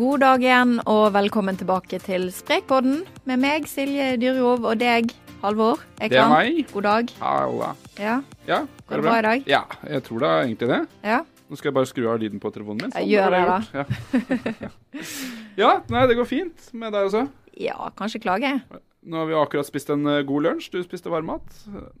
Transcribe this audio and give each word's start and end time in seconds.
God 0.00 0.22
dag 0.22 0.40
igjen, 0.40 0.78
og 0.88 1.10
velkommen 1.12 1.58
tilbake 1.60 1.98
til 2.00 2.30
Sprekpodden 2.32 3.02
med 3.28 3.40
meg, 3.42 3.66
Silje 3.68 4.14
Dyrjov, 4.16 4.62
og 4.64 4.78
deg, 4.80 5.10
Halvor 5.42 5.82
Det 5.98 6.16
er 6.16 6.30
meg. 6.30 6.62
God 6.72 6.86
dag. 6.86 7.12
Halla. 7.20 7.74
Ja, 8.00 8.14
Ja, 8.48 8.62
Går 8.88 8.96
det 8.96 9.04
bra 9.04 9.18
i 9.18 9.26
dag? 9.26 9.44
Ja, 9.50 9.60
jeg 9.84 10.02
tror 10.08 10.24
da 10.24 10.30
egentlig 10.46 10.70
det. 10.72 10.80
ja. 11.04 11.20
Nå 11.50 11.58
skal 11.58 11.68
jeg 11.68 11.74
bare 11.74 11.90
skru 11.90 12.04
av 12.08 12.18
lyden 12.22 12.40
på 12.40 12.48
telefonen 12.54 12.86
min. 12.86 12.92
Jeg 12.94 13.08
gjør 13.10 13.30
det, 13.34 13.42
da. 13.50 13.60
Ja. 13.74 14.68
ja, 15.64 15.70
nei, 15.90 16.06
det 16.06 16.16
går 16.16 16.28
fint 16.30 16.72
med 16.72 16.94
deg 16.94 17.10
også. 17.10 17.26
ja 17.60 17.92
kanskje 17.98 18.22
klage. 18.22 18.56
Nå 19.02 19.20
har 19.20 19.26
vi 19.26 19.34
akkurat 19.34 19.66
spist 19.66 19.90
en 19.90 20.06
eh, 20.06 20.22
god 20.24 20.46
lunsj. 20.46 20.70
Du 20.72 20.80
spiste 20.86 21.10
varmmat, 21.12 21.44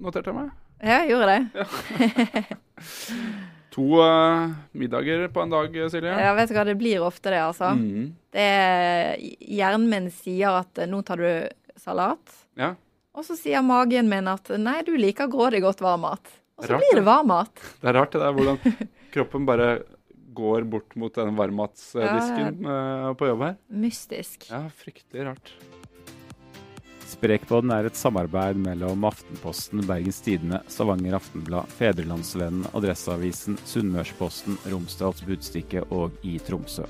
noterte 0.00 0.30
jeg 0.30 0.38
meg. 0.40 0.52
Ja, 0.80 1.02
jeg 1.02 1.10
gjorde 1.12 1.34
det. 1.36 2.46
To 3.80 4.00
uh, 4.02 4.50
middager 4.76 5.28
på 5.32 5.40
en 5.40 5.50
dag, 5.50 5.76
Silje. 5.90 6.12
Ja, 6.20 6.34
vet 6.36 6.50
du 6.50 6.56
hva, 6.58 6.66
det 6.68 6.76
blir 6.76 7.00
ofte 7.06 7.32
det, 7.32 7.40
altså. 7.40 7.72
Mm. 7.78 8.10
Det 8.34 8.44
er, 8.44 9.14
hjernen 9.40 9.86
min 9.88 10.10
sier 10.12 10.58
at 10.60 10.82
eh, 10.82 10.88
nå 10.90 11.00
tar 11.06 11.22
du 11.22 11.80
salat, 11.80 12.34
Ja. 12.60 12.74
og 13.16 13.24
så 13.24 13.38
sier 13.38 13.64
magen 13.64 14.10
min 14.10 14.28
at 14.28 14.52
nei, 14.60 14.82
du 14.84 14.92
liker 15.00 15.30
grådig 15.32 15.62
godt 15.64 15.80
varm 15.80 16.04
mat. 16.04 16.36
Og 16.60 16.66
så 16.66 16.74
Rart, 16.74 16.84
blir 16.84 17.00
det 17.00 17.06
varm 17.08 17.32
mat. 17.32 17.64
Det 17.80 17.88
er 17.88 17.96
rart 17.96 18.12
det 18.12 18.20
der 18.20 18.36
hvordan 18.36 18.76
kroppen 19.16 19.48
bare 19.48 19.70
går 20.36 20.68
bort 20.70 20.94
mot 21.00 21.16
den 21.16 21.32
varmmatsdisken 21.40 22.60
ja, 22.68 23.14
på 23.16 23.32
jobb 23.32 23.46
her. 23.48 23.56
Mystisk. 23.80 24.50
Ja, 24.52 24.66
fryktelig 24.76 25.30
rart. 25.32 25.54
Sprekpodden 27.20 27.68
er 27.74 27.84
et 27.84 27.98
samarbeid 28.00 28.56
mellom 28.56 29.02
Aftenposten, 29.04 29.82
Bergens 29.84 30.22
Tidende, 30.24 30.62
Stavanger 30.72 31.18
Aftenblad, 31.18 31.68
Fedrelandsvennen, 31.76 32.62
Adresseavisen, 32.72 33.58
Sunnmørsposten, 33.68 34.56
Romsdals 34.72 35.20
Budstikke 35.28 35.82
og 35.92 36.16
i 36.24 36.38
Tromsø. 36.40 36.86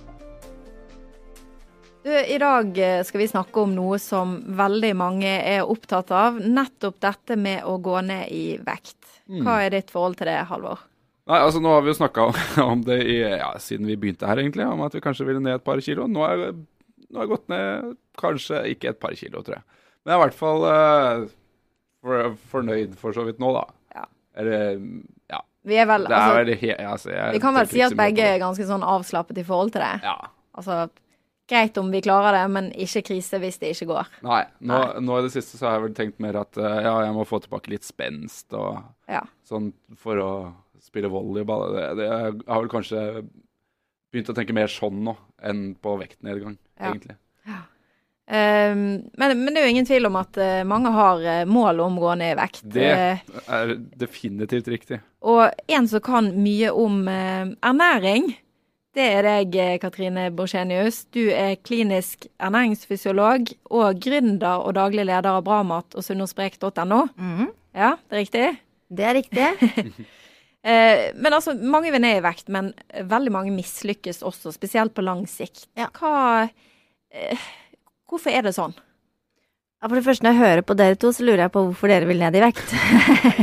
Du, 2.05 2.13
I 2.15 2.39
dag 2.39 2.79
eh, 2.79 3.01
skal 3.09 3.25
vi 3.25 3.27
snakke 3.33 3.65
om 3.65 3.75
noe 3.75 3.99
som 3.99 4.37
veldig 4.55 4.93
mange 5.01 5.33
er 5.35 5.67
opptatt 5.67 6.15
av. 6.15 6.39
Nettopp 6.39 7.03
dette 7.03 7.35
med 7.35 7.67
å 7.67 7.81
gå 7.83 7.99
ned 8.07 8.31
i 8.31 8.45
vekt. 8.63 9.03
Mm. 9.27 9.43
Hva 9.43 9.59
er 9.65 9.75
ditt 9.75 9.91
forhold 9.91 10.21
til 10.23 10.31
det, 10.31 10.39
Halvor? 10.47 10.87
Nei, 11.27 11.43
altså 11.43 11.59
Nå 11.59 11.75
har 11.75 11.83
vi 11.83 11.91
jo 11.91 11.99
snakka 11.99 12.29
om 12.71 12.87
det 12.87 13.01
i, 13.03 13.19
ja, 13.19 13.51
siden 13.59 13.91
vi 13.91 13.99
begynte 13.99 14.31
her, 14.31 14.39
egentlig, 14.39 14.71
om 14.71 14.87
at 14.87 14.95
vi 14.95 15.03
kanskje 15.03 15.27
ville 15.27 15.43
ned 15.43 15.59
et 15.59 15.67
par 15.67 15.83
kilo. 15.83 16.07
Nå 16.07 16.23
har 16.23 16.39
jeg, 16.47 16.57
nå 17.11 17.19
har 17.19 17.27
jeg 17.27 17.35
gått 17.35 17.51
ned 17.51 17.93
kanskje 18.23 18.65
ikke 18.77 18.95
et 18.95 19.03
par 19.03 19.19
kilo, 19.19 19.43
tror 19.43 19.59
jeg. 19.59 19.80
Men 20.05 20.13
jeg 20.13 20.17
er 20.17 20.21
i 20.21 20.25
hvert 20.25 20.39
fall 20.39 20.65
uh, 20.65 21.29
for, 22.01 22.35
fornøyd 22.55 22.97
for 23.01 23.17
så 23.17 23.27
vidt 23.27 23.41
nå, 23.43 23.53
da. 23.57 23.67
Ja. 23.99 24.07
Eller 24.41 24.79
ja. 25.31 25.43
Vi 25.69 25.77
er 25.77 25.89
vel, 25.91 26.07
altså, 26.09 26.41
er 26.41 26.49
vel 26.49 26.87
altså, 26.89 27.13
jeg 27.13 27.37
vi 27.37 27.43
kan 27.43 27.57
vel 27.59 27.69
si 27.69 27.83
at 27.85 27.97
begge 27.99 28.25
er 28.25 28.41
ganske 28.41 28.65
sånn 28.69 28.87
avslappet 28.87 29.43
i 29.43 29.47
forhold 29.47 29.75
til 29.75 29.85
det. 29.85 29.95
Ja. 30.07 30.17
Altså, 30.57 30.79
greit 31.51 31.77
om 31.83 31.91
vi 31.93 32.01
klarer 32.05 32.39
det, 32.39 32.47
men 32.55 32.71
ikke 32.79 33.03
krise 33.11 33.41
hvis 33.43 33.59
det 33.61 33.75
ikke 33.75 33.91
går. 33.91 34.11
Nei, 34.25 34.41
nå, 34.63 34.79
Nei. 34.79 35.05
nå 35.05 35.19
i 35.19 35.27
det 35.27 35.35
siste 35.35 35.59
så 35.59 35.69
har 35.69 35.79
jeg 35.79 35.87
vel 35.89 35.97
tenkt 35.99 36.23
mer 36.23 36.39
at 36.41 36.57
uh, 36.61 36.79
ja, 36.81 36.95
jeg 37.05 37.15
må 37.17 37.27
få 37.29 37.43
tilbake 37.45 37.73
litt 37.75 37.87
spenst 37.87 38.57
og 38.57 38.81
Ja. 39.11 39.25
sånn 39.49 39.73
for 39.99 40.23
å 40.23 40.33
spille 40.81 41.11
volleyball. 41.13 41.69
Det, 41.75 41.87
det, 42.01 42.07
jeg 42.09 42.37
har 42.49 42.63
vel 42.63 42.73
kanskje 42.73 43.03
begynt 44.11 44.31
å 44.33 44.37
tenke 44.37 44.57
mer 44.57 44.71
sånn 44.71 45.03
nå 45.07 45.17
enn 45.47 45.75
på 45.83 45.97
vektnedgang, 46.01 46.57
Ja. 46.79 46.93
egentlig. 46.93 47.19
Um, 48.31 48.83
men, 49.19 49.33
men 49.43 49.49
det 49.51 49.59
er 49.59 49.65
jo 49.67 49.71
ingen 49.73 49.87
tvil 49.89 50.07
om 50.07 50.15
at 50.21 50.37
eh, 50.39 50.61
mange 50.63 50.93
har 50.95 51.25
eh, 51.27 51.41
mål 51.51 51.81
om 51.83 51.97
å 51.99 52.03
gå 52.05 52.13
ned 52.21 52.37
i 52.37 52.39
vekt. 52.39 52.61
Det 52.71 52.85
Eh, 52.95 53.25
er 53.51 53.73
definitivt 53.99 54.69
riktig. 54.71 55.01
og 55.27 55.51
en 55.67 55.89
som 55.91 56.01
kan 56.01 56.29
mye 56.39 56.71
om 56.71 57.01
ernæring, 57.11 58.29
det 58.95 59.07
er 59.17 59.23
deg, 59.27 59.59
Katrine 59.83 60.29
Borsenius. 60.35 61.05
Du 61.15 61.25
er 61.31 61.57
klinisk 61.63 62.27
ernæringsfysiolog 62.43 63.51
og 63.71 64.01
gründer 64.03 64.63
og 64.67 64.75
daglig 64.79 65.05
leder 65.07 65.31
av 65.31 65.45
Bramat 65.47 65.95
og 65.99 66.03
sunnhosprek.no. 66.07 67.05
Mhm, 67.17 67.51
Ja, 67.75 67.93
det 68.11 68.17
er 68.17 68.23
riktig? 68.25 68.47
det 68.91 69.05
er 69.11 69.15
riktig. 69.15 70.07
Eh, 70.61 71.15
men 71.17 71.33
altså, 71.33 71.55
mange 71.57 71.89
vil 71.89 72.03
ned 72.05 72.19
i 72.19 72.21
vekt, 72.21 72.51
men 72.53 72.67
veldig 73.09 73.31
mange 73.33 73.53
mislykkes 73.55 74.19
også, 74.29 74.51
spesielt 74.53 74.93
på 74.93 75.01
lang 75.01 75.23
sikt. 75.25 75.63
Ja. 75.73 75.87
Hva 75.97 76.51
eh, 77.17 77.47
Hvorfor 78.11 78.35
er 78.35 78.43
det 78.49 78.57
sånn? 78.57 78.75
Ja, 79.81 79.89
for 79.89 79.97
det 79.97 80.05
første, 80.05 80.25
når 80.27 80.35
jeg 80.35 80.41
hører 80.45 80.61
på 80.69 80.75
dere 80.77 80.97
to, 81.01 81.09
så 81.17 81.25
lurer 81.25 81.41
jeg 81.47 81.53
på 81.55 81.61
hvorfor 81.65 81.89
dere 81.89 82.05
vil 82.05 82.19
ned 82.21 82.35
i 82.37 82.41
vekt. 82.43 82.67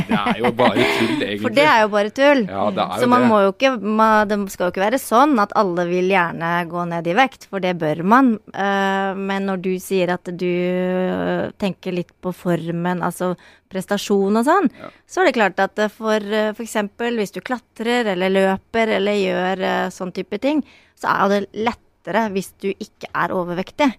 Det 0.06 0.14
er 0.14 0.36
jo 0.38 0.52
bare 0.54 0.84
tull, 0.84 1.08
egentlig. 1.16 1.38
For 1.42 1.54
det 1.56 1.64
er 1.66 1.80
jo 1.82 1.88
bare 1.90 2.12
tull. 2.14 2.42
Ja, 2.46 2.66
det 2.76 2.84
er 2.84 2.92
jo 2.94 3.00
Så 3.02 3.08
man 3.10 3.24
det. 3.24 3.30
må 3.32 3.40
jo 3.42 3.48
ikke 3.56 3.72
man, 3.82 4.28
Det 4.30 4.38
skal 4.54 4.68
jo 4.68 4.74
ikke 4.76 4.84
være 4.84 5.00
sånn 5.02 5.34
at 5.42 5.56
alle 5.58 5.86
vil 5.90 6.12
gjerne 6.14 6.52
gå 6.70 6.84
ned 6.92 7.10
i 7.10 7.16
vekt, 7.18 7.48
for 7.50 7.64
det 7.64 7.74
bør 7.82 8.04
man. 8.06 8.30
Eh, 8.54 9.18
men 9.18 9.50
når 9.50 9.64
du 9.66 9.72
sier 9.82 10.14
at 10.14 10.30
du 10.30 10.46
eh, 10.46 11.50
tenker 11.58 11.98
litt 11.98 12.14
på 12.22 12.30
formen, 12.30 13.02
altså 13.02 13.32
prestasjon 13.68 14.38
og 14.38 14.46
sånn, 14.46 14.70
Ja. 14.78 14.92
så 15.10 15.24
er 15.24 15.32
det 15.32 15.36
klart 15.42 15.58
at 15.66 15.82
eh, 15.82 15.90
for 15.90 16.22
uh, 16.22 16.52
f.eks. 16.54 16.76
hvis 17.18 17.34
du 17.34 17.40
klatrer 17.42 18.14
eller 18.14 18.30
løper 18.30 18.94
eller 19.00 19.18
gjør 19.26 19.66
sånn 19.90 20.14
type 20.14 20.38
ting, 20.38 20.62
så 20.94 21.10
er 21.18 21.34
det 21.34 21.46
lettere 21.66 22.28
hvis 22.30 22.54
du 22.62 22.70
ikke 22.78 23.10
er 23.10 23.34
overvektig. 23.34 23.90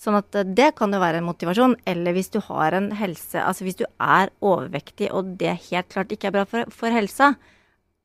Sånn 0.00 0.18
at 0.18 0.36
eh, 0.36 0.46
det 0.46 0.72
kan 0.78 0.92
jo 0.92 1.00
være 1.02 1.22
en 1.22 1.28
motivasjon. 1.28 1.78
Eller 1.88 2.16
hvis 2.16 2.30
du 2.34 2.40
har 2.44 2.76
en 2.76 2.90
helse 2.98 3.40
Altså 3.42 3.66
hvis 3.66 3.78
du 3.80 3.86
er 4.02 4.32
overvektig 4.44 5.10
og 5.14 5.36
det 5.40 5.56
helt 5.70 5.90
klart 5.92 6.12
ikke 6.12 6.30
er 6.30 6.36
bra 6.36 6.46
for, 6.48 6.68
for 6.72 6.92
helsa, 6.92 7.34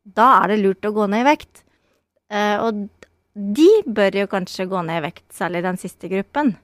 da 0.01 0.31
er 0.39 0.53
det 0.53 0.61
lurt 0.61 0.87
å 0.87 0.95
gå 0.95 1.07
ned 1.11 1.25
i 1.25 1.29
vekt. 1.29 1.63
Uh, 2.31 2.57
og 2.65 2.81
de 3.35 3.69
bør 3.85 4.23
jo 4.23 4.29
kanskje 4.31 4.69
gå 4.71 4.81
ned 4.87 5.01
i 5.01 5.05
vekt, 5.05 5.27
særlig 5.35 5.61
den 5.65 5.77
siste 5.79 6.09
gruppen. 6.11 6.55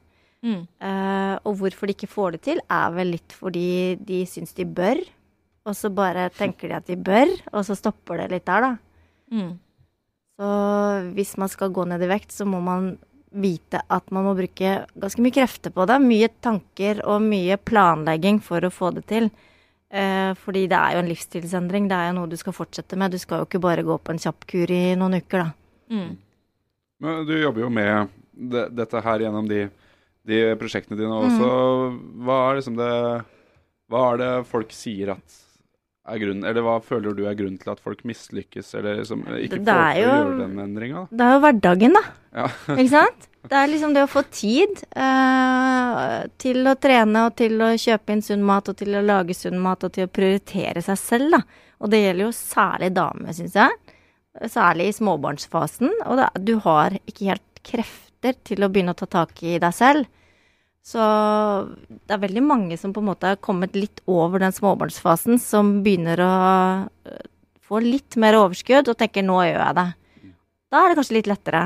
Mm. 0.46 0.64
Uh, 0.82 1.36
og 1.48 1.60
hvorfor 1.60 1.90
de 1.90 1.96
ikke 1.96 2.10
får 2.10 2.38
det 2.38 2.42
til, 2.48 2.62
er 2.72 2.96
vel 2.96 3.14
litt 3.16 3.36
fordi 3.36 3.98
de 4.08 4.24
syns 4.30 4.56
de 4.58 4.66
bør. 4.66 5.04
Og 5.68 5.76
så 5.76 5.92
bare 5.92 6.30
tenker 6.34 6.72
de 6.72 6.78
at 6.78 6.88
de 6.88 6.96
bør, 6.96 7.30
og 7.52 7.66
så 7.68 7.76
stopper 7.76 8.24
det 8.24 8.30
litt 8.32 8.48
der, 8.48 8.64
da. 8.64 8.74
Mm. 9.36 9.54
Så 10.38 10.50
hvis 11.18 11.34
man 11.42 11.52
skal 11.52 11.74
gå 11.76 11.84
ned 11.90 12.04
i 12.06 12.10
vekt, 12.10 12.32
så 12.32 12.48
må 12.48 12.62
man 12.64 12.94
vite 13.32 13.82
at 13.92 14.12
man 14.16 14.26
må 14.28 14.34
bruke 14.38 14.74
ganske 14.96 15.24
mye 15.24 15.36
krefter 15.36 15.74
på 15.74 15.86
det. 15.90 16.00
Mye 16.04 16.30
tanker 16.44 17.02
og 17.06 17.26
mye 17.26 17.58
planlegging 17.58 18.40
for 18.44 18.64
å 18.64 18.74
få 18.74 18.92
det 18.96 19.08
til. 19.12 19.30
Eh, 19.90 20.32
fordi 20.36 20.66
det 20.68 20.78
er 20.78 20.96
jo 20.96 21.02
en 21.04 21.10
livsstilsendring. 21.12 21.88
Det 21.88 21.98
er 21.98 22.10
jo 22.10 22.20
noe 22.20 22.32
du 22.32 22.38
skal 22.40 22.56
fortsette 22.56 23.00
med. 23.00 23.14
Du 23.16 23.22
skal 23.22 23.42
jo 23.42 23.50
ikke 23.50 23.64
bare 23.64 23.86
gå 23.88 23.98
på 23.98 24.14
en 24.14 24.22
kjapp 24.22 24.48
kur 24.50 24.72
i 24.74 24.84
noen 25.00 25.20
uker, 25.22 25.46
da. 25.46 25.96
Mm. 25.96 26.14
Men 27.04 27.26
du 27.28 27.36
jobber 27.38 27.64
jo 27.64 27.72
med 27.72 28.14
det, 28.32 28.68
dette 28.76 29.02
her 29.06 29.24
gjennom 29.24 29.48
de, 29.50 29.68
de 30.28 30.44
prosjektene 30.60 31.00
dine 31.00 31.24
Mm. 31.28 32.00
Hva 32.26 32.38
er 32.50 32.60
liksom 32.60 32.78
det 32.80 32.94
Hva 33.88 34.02
er 34.12 34.18
det 34.20 34.32
folk 34.50 34.74
sier 34.76 35.14
at 35.14 35.36
grunnen 36.22 36.48
Eller 36.48 36.64
hva 36.64 36.78
føler 36.84 37.16
du 37.16 37.26
er 37.28 37.36
grunnen 37.38 37.60
til 37.62 37.74
at 37.74 37.82
folk 37.84 38.04
mislykkes, 38.08 38.70
eller 38.80 39.02
liksom 39.02 39.26
ikke 39.28 39.60
får 39.60 39.66
det 39.68 39.74
til 39.74 40.06
å 40.08 40.14
gjøre 40.14 40.38
den 40.40 40.62
endringa? 40.64 41.02
Det 41.12 41.26
er 41.26 41.36
jo 41.36 41.42
hverdagen, 41.44 41.98
da. 41.98 42.04
Ja. 42.38 42.48
Ikke 42.78 42.92
sant? 42.94 43.28
Det 43.48 43.56
er 43.56 43.70
liksom 43.72 43.94
det 43.96 44.04
å 44.04 44.10
få 44.12 44.24
tid 44.28 44.82
uh, 45.00 46.26
til 46.42 46.68
å 46.68 46.76
trene 46.84 47.28
og 47.30 47.38
til 47.40 47.62
å 47.64 47.70
kjøpe 47.80 48.16
inn 48.16 48.24
sunn 48.26 48.44
mat 48.48 48.68
og 48.72 48.80
til 48.80 48.98
å 49.00 49.04
lage 49.06 49.36
sunn 49.38 49.62
mat 49.64 49.86
og 49.88 49.94
til 49.96 50.08
å 50.08 50.12
prioritere 50.12 50.84
seg 50.84 51.00
selv, 51.00 51.38
da. 51.38 51.64
Og 51.78 51.94
det 51.94 52.02
gjelder 52.02 52.26
jo 52.26 52.34
særlig 52.36 52.92
damer, 52.98 53.36
syns 53.38 53.56
jeg. 53.56 53.96
Særlig 54.52 54.90
i 54.90 54.98
småbarnsfasen. 54.98 55.94
Og 56.10 56.20
da, 56.20 56.28
du 56.36 56.58
har 56.66 56.98
ikke 57.06 57.32
helt 57.32 57.62
krefter 57.68 58.36
til 58.48 58.66
å 58.66 58.72
begynne 58.72 58.96
å 58.96 59.00
ta 59.00 59.08
tak 59.20 59.44
i 59.46 59.58
deg 59.62 59.76
selv. 59.76 60.10
Så 60.88 61.04
det 62.08 62.16
er 62.16 62.22
veldig 62.22 62.44
mange 62.48 62.78
som 62.80 62.94
på 62.96 63.02
en 63.04 63.10
måte 63.10 63.34
har 63.34 63.40
kommet 63.44 63.76
litt 63.76 64.00
over 64.08 64.40
den 64.40 64.54
småbarnsfasen, 64.56 65.40
som 65.44 65.82
begynner 65.84 66.22
å 66.24 66.34
eh, 67.10 67.26
få 67.68 67.82
litt 67.84 68.16
mer 68.24 68.38
overskudd 68.40 68.88
og 68.88 69.00
tenker 69.00 69.26
'nå 69.26 69.42
gjør 69.50 69.64
jeg 69.66 69.76
det'. 69.82 69.94
Da 70.72 70.80
er 70.84 70.90
det 70.90 70.98
kanskje 71.00 71.18
litt 71.18 71.32
lettere. 71.32 71.64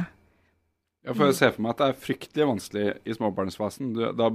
Ja, 1.06 1.14
for 1.14 1.30
jeg 1.30 1.38
ser 1.38 1.54
for 1.54 1.62
meg 1.66 1.72
at 1.76 1.78
det 1.82 1.88
er 1.90 2.02
fryktelig 2.02 2.48
vanskelig 2.50 2.88
i 3.06 3.14
småbarnsfasen. 3.18 3.94
Du, 3.94 4.02
da 4.18 4.30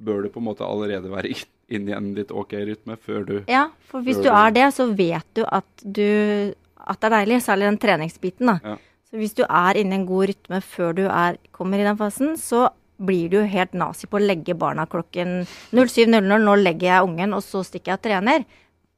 bør 0.00 0.22
du 0.24 0.28
på 0.30 0.40
en 0.40 0.46
måte 0.46 0.66
allerede 0.66 1.10
være 1.10 1.30
inn- 1.34 1.50
inne 1.76 1.92
i 1.92 1.94
en 1.98 2.14
litt 2.14 2.30
ok 2.34 2.54
rytme 2.66 2.96
før 2.98 3.26
du 3.26 3.34
Ja, 3.46 3.68
for 3.86 4.02
hvis 4.02 4.18
du 4.22 4.30
er 4.30 4.50
det, 4.54 4.72
så 4.74 4.88
vet 4.94 5.26
du 5.34 5.44
at 5.46 5.66
du 5.86 6.54
at 6.80 6.98
det 6.98 7.10
er 7.10 7.16
deilig, 7.20 7.42
særlig 7.44 7.68
den 7.68 7.78
treningsbiten, 7.78 8.46
da. 8.46 8.58
Ja. 8.64 8.76
Så 9.10 9.18
hvis 9.20 9.34
du 9.36 9.42
er 9.44 9.76
inne 9.76 9.94
i 9.94 9.98
en 10.00 10.06
god 10.08 10.30
rytme 10.30 10.60
før 10.64 10.94
du 10.96 11.02
er, 11.06 11.36
kommer 11.52 11.78
i 11.78 11.84
den 11.84 11.98
fasen, 11.98 12.36
så 12.40 12.68
blir 13.00 13.30
du 13.32 13.38
helt 13.48 13.76
nazi 13.78 14.08
på 14.10 14.18
å 14.18 14.22
legge 14.22 14.56
barna 14.58 14.86
klokken 14.90 15.40
07.00. 15.72 16.20
Nå 16.44 16.56
legger 16.60 16.88
jeg 16.90 17.06
ungen, 17.08 17.36
og 17.36 17.44
så 17.44 17.62
stikker 17.66 17.94
jeg 17.94 18.00
og 18.00 18.04
trener. 18.04 18.44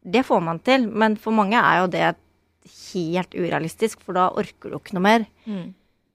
Det 0.02 0.25
får 0.26 0.43
man 0.43 0.58
til, 0.66 0.88
men 0.90 1.14
for 1.20 1.34
mange 1.37 1.60
er 1.60 1.82
jo 1.82 1.90
det 1.93 2.08
helt 2.93 3.37
urealistisk, 3.37 4.02
for 4.02 4.19
da 4.19 4.31
orker 4.38 4.72
du 4.72 4.78
ikke 4.78 4.96
noe 4.99 5.06
mer. 5.06 5.28
Mm. 5.46 5.69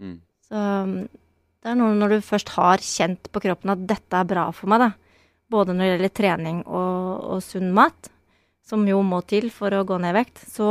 Mm. 0.03 0.17
Så 0.47 0.65
um, 0.83 0.99
det 1.63 1.71
er 1.71 1.79
noe 1.79 1.95
når 1.97 2.17
du 2.17 2.27
først 2.27 2.53
har 2.55 2.83
kjent 2.83 3.31
på 3.33 3.41
kroppen 3.43 3.73
at 3.73 3.87
dette 3.89 4.19
er 4.19 4.27
bra 4.29 4.49
for 4.55 4.71
meg, 4.71 4.83
da. 4.85 4.91
Både 5.47 5.73
når 5.73 5.83
det 5.83 5.89
gjelder 5.93 6.13
trening 6.19 6.61
og, 6.65 7.23
og 7.35 7.41
sunn 7.43 7.71
mat, 7.75 8.11
som 8.67 8.83
jo 8.87 8.99
må 9.03 9.21
til 9.27 9.47
for 9.53 9.71
å 9.71 9.85
gå 9.87 9.97
ned 10.03 10.11
i 10.11 10.17
vekt, 10.19 10.43
så 10.51 10.69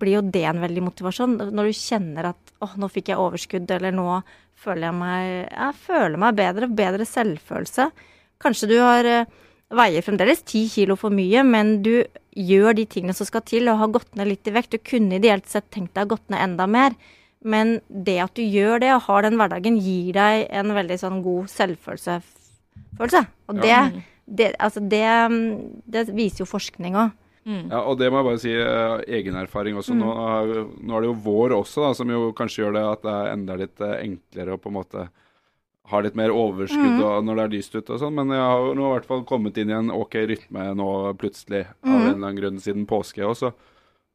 blir 0.00 0.18
jo 0.18 0.24
det 0.34 0.44
en 0.50 0.60
veldig 0.60 0.84
motivasjon. 0.84 1.38
Når 1.48 1.70
du 1.70 1.78
kjenner 1.78 2.28
at 2.34 2.52
åh, 2.64 2.74
nå 2.76 2.90
fikk 2.92 3.08
jeg 3.12 3.20
overskudd, 3.22 3.70
eller 3.72 3.94
nå 3.96 4.20
føler 4.62 4.88
jeg 4.88 4.96
meg 4.98 5.28
Jeg 5.50 5.78
føler 5.82 6.20
meg 6.22 6.38
bedre, 6.38 6.68
bedre 6.70 7.06
selvfølelse. 7.08 7.88
Kanskje 8.42 8.68
du 8.70 8.76
har 8.80 9.08
eh, 9.08 9.30
veier 9.72 10.04
fremdeles 10.04 10.44
ti 10.48 10.64
kilo 10.70 10.96
for 11.00 11.14
mye, 11.14 11.44
men 11.46 11.80
du 11.84 11.94
gjør 12.32 12.76
de 12.78 12.86
tingene 12.88 13.16
som 13.16 13.28
skal 13.28 13.44
til, 13.46 13.68
og 13.70 13.80
har 13.80 13.92
gått 13.94 14.14
ned 14.18 14.30
litt 14.30 14.48
i 14.48 14.54
vekt. 14.54 14.74
Du 14.74 14.82
kunne 14.92 15.18
ideelt 15.18 15.48
sett 15.50 15.70
tenkt 15.74 15.94
deg 15.96 16.08
å 16.08 16.14
gått 16.14 16.32
ned 16.32 16.42
enda 16.44 16.68
mer. 16.70 16.96
Men 17.42 17.80
det 17.88 18.18
at 18.22 18.36
du 18.38 18.42
gjør 18.44 18.82
det 18.84 18.92
og 18.94 19.04
har 19.08 19.26
den 19.26 19.38
hverdagen, 19.40 19.80
gir 19.82 20.14
deg 20.16 20.46
en 20.54 20.74
veldig 20.76 20.98
sånn 21.00 21.22
god 21.24 21.50
selvfølelse. 21.50 22.20
Følelse. 22.98 23.24
Og 23.50 23.58
det, 23.60 23.78
det, 24.26 24.52
altså 24.62 24.82
det, 24.84 25.06
det 25.90 26.06
viser 26.14 26.44
jo 26.44 26.52
forskning 26.52 26.98
òg. 27.00 27.18
Ja, 27.70 27.80
og 27.90 27.98
det 27.98 28.10
må 28.12 28.20
jeg 28.20 28.28
bare 28.28 28.38
si, 28.42 28.52
egen 29.18 29.34
erfaring 29.40 29.74
også. 29.80 29.94
Nå, 29.98 30.12
er- 30.12 30.68
nå 30.78 30.94
er 30.96 31.00
det 31.00 31.08
jo 31.10 31.16
vår 31.24 31.50
også, 31.58 31.82
da, 31.88 31.92
som 31.98 32.08
jo 32.08 32.32
kanskje 32.32 32.62
gjør 32.64 32.72
det 32.76 32.84
at 32.92 33.02
det 33.02 33.10
er 33.16 33.32
enda 33.32 33.56
litt 33.58 33.80
eh, 33.80 33.96
enklere 34.06 34.54
å 34.54 34.60
på 34.62 34.70
en 34.70 34.76
måte 34.78 35.08
ha 35.90 35.98
litt 36.00 36.14
mer 36.14 36.30
overskudd 36.30 37.00
og, 37.02 37.24
når 37.26 37.34
det 37.36 37.42
er 37.44 37.54
lyst 37.56 37.74
ute 37.74 37.90
og 37.92 37.98
sånn. 38.00 38.14
Men 38.14 38.30
jeg 38.30 38.38
har 38.46 38.74
nå 38.78 38.86
i 38.86 38.92
hvert 38.94 39.08
fall 39.10 39.24
kommet 39.26 39.58
inn 39.58 39.70
i 39.70 39.74
en 39.74 39.90
OK 39.90 40.14
rytme 40.30 40.68
nå 40.78 40.86
plutselig, 41.18 41.64
av 41.82 41.90
en 41.90 42.06
eller 42.14 42.14
annen 42.28 42.38
grunn 42.38 42.60
siden 42.62 42.86
påske 42.86 43.26
også. 43.26 43.50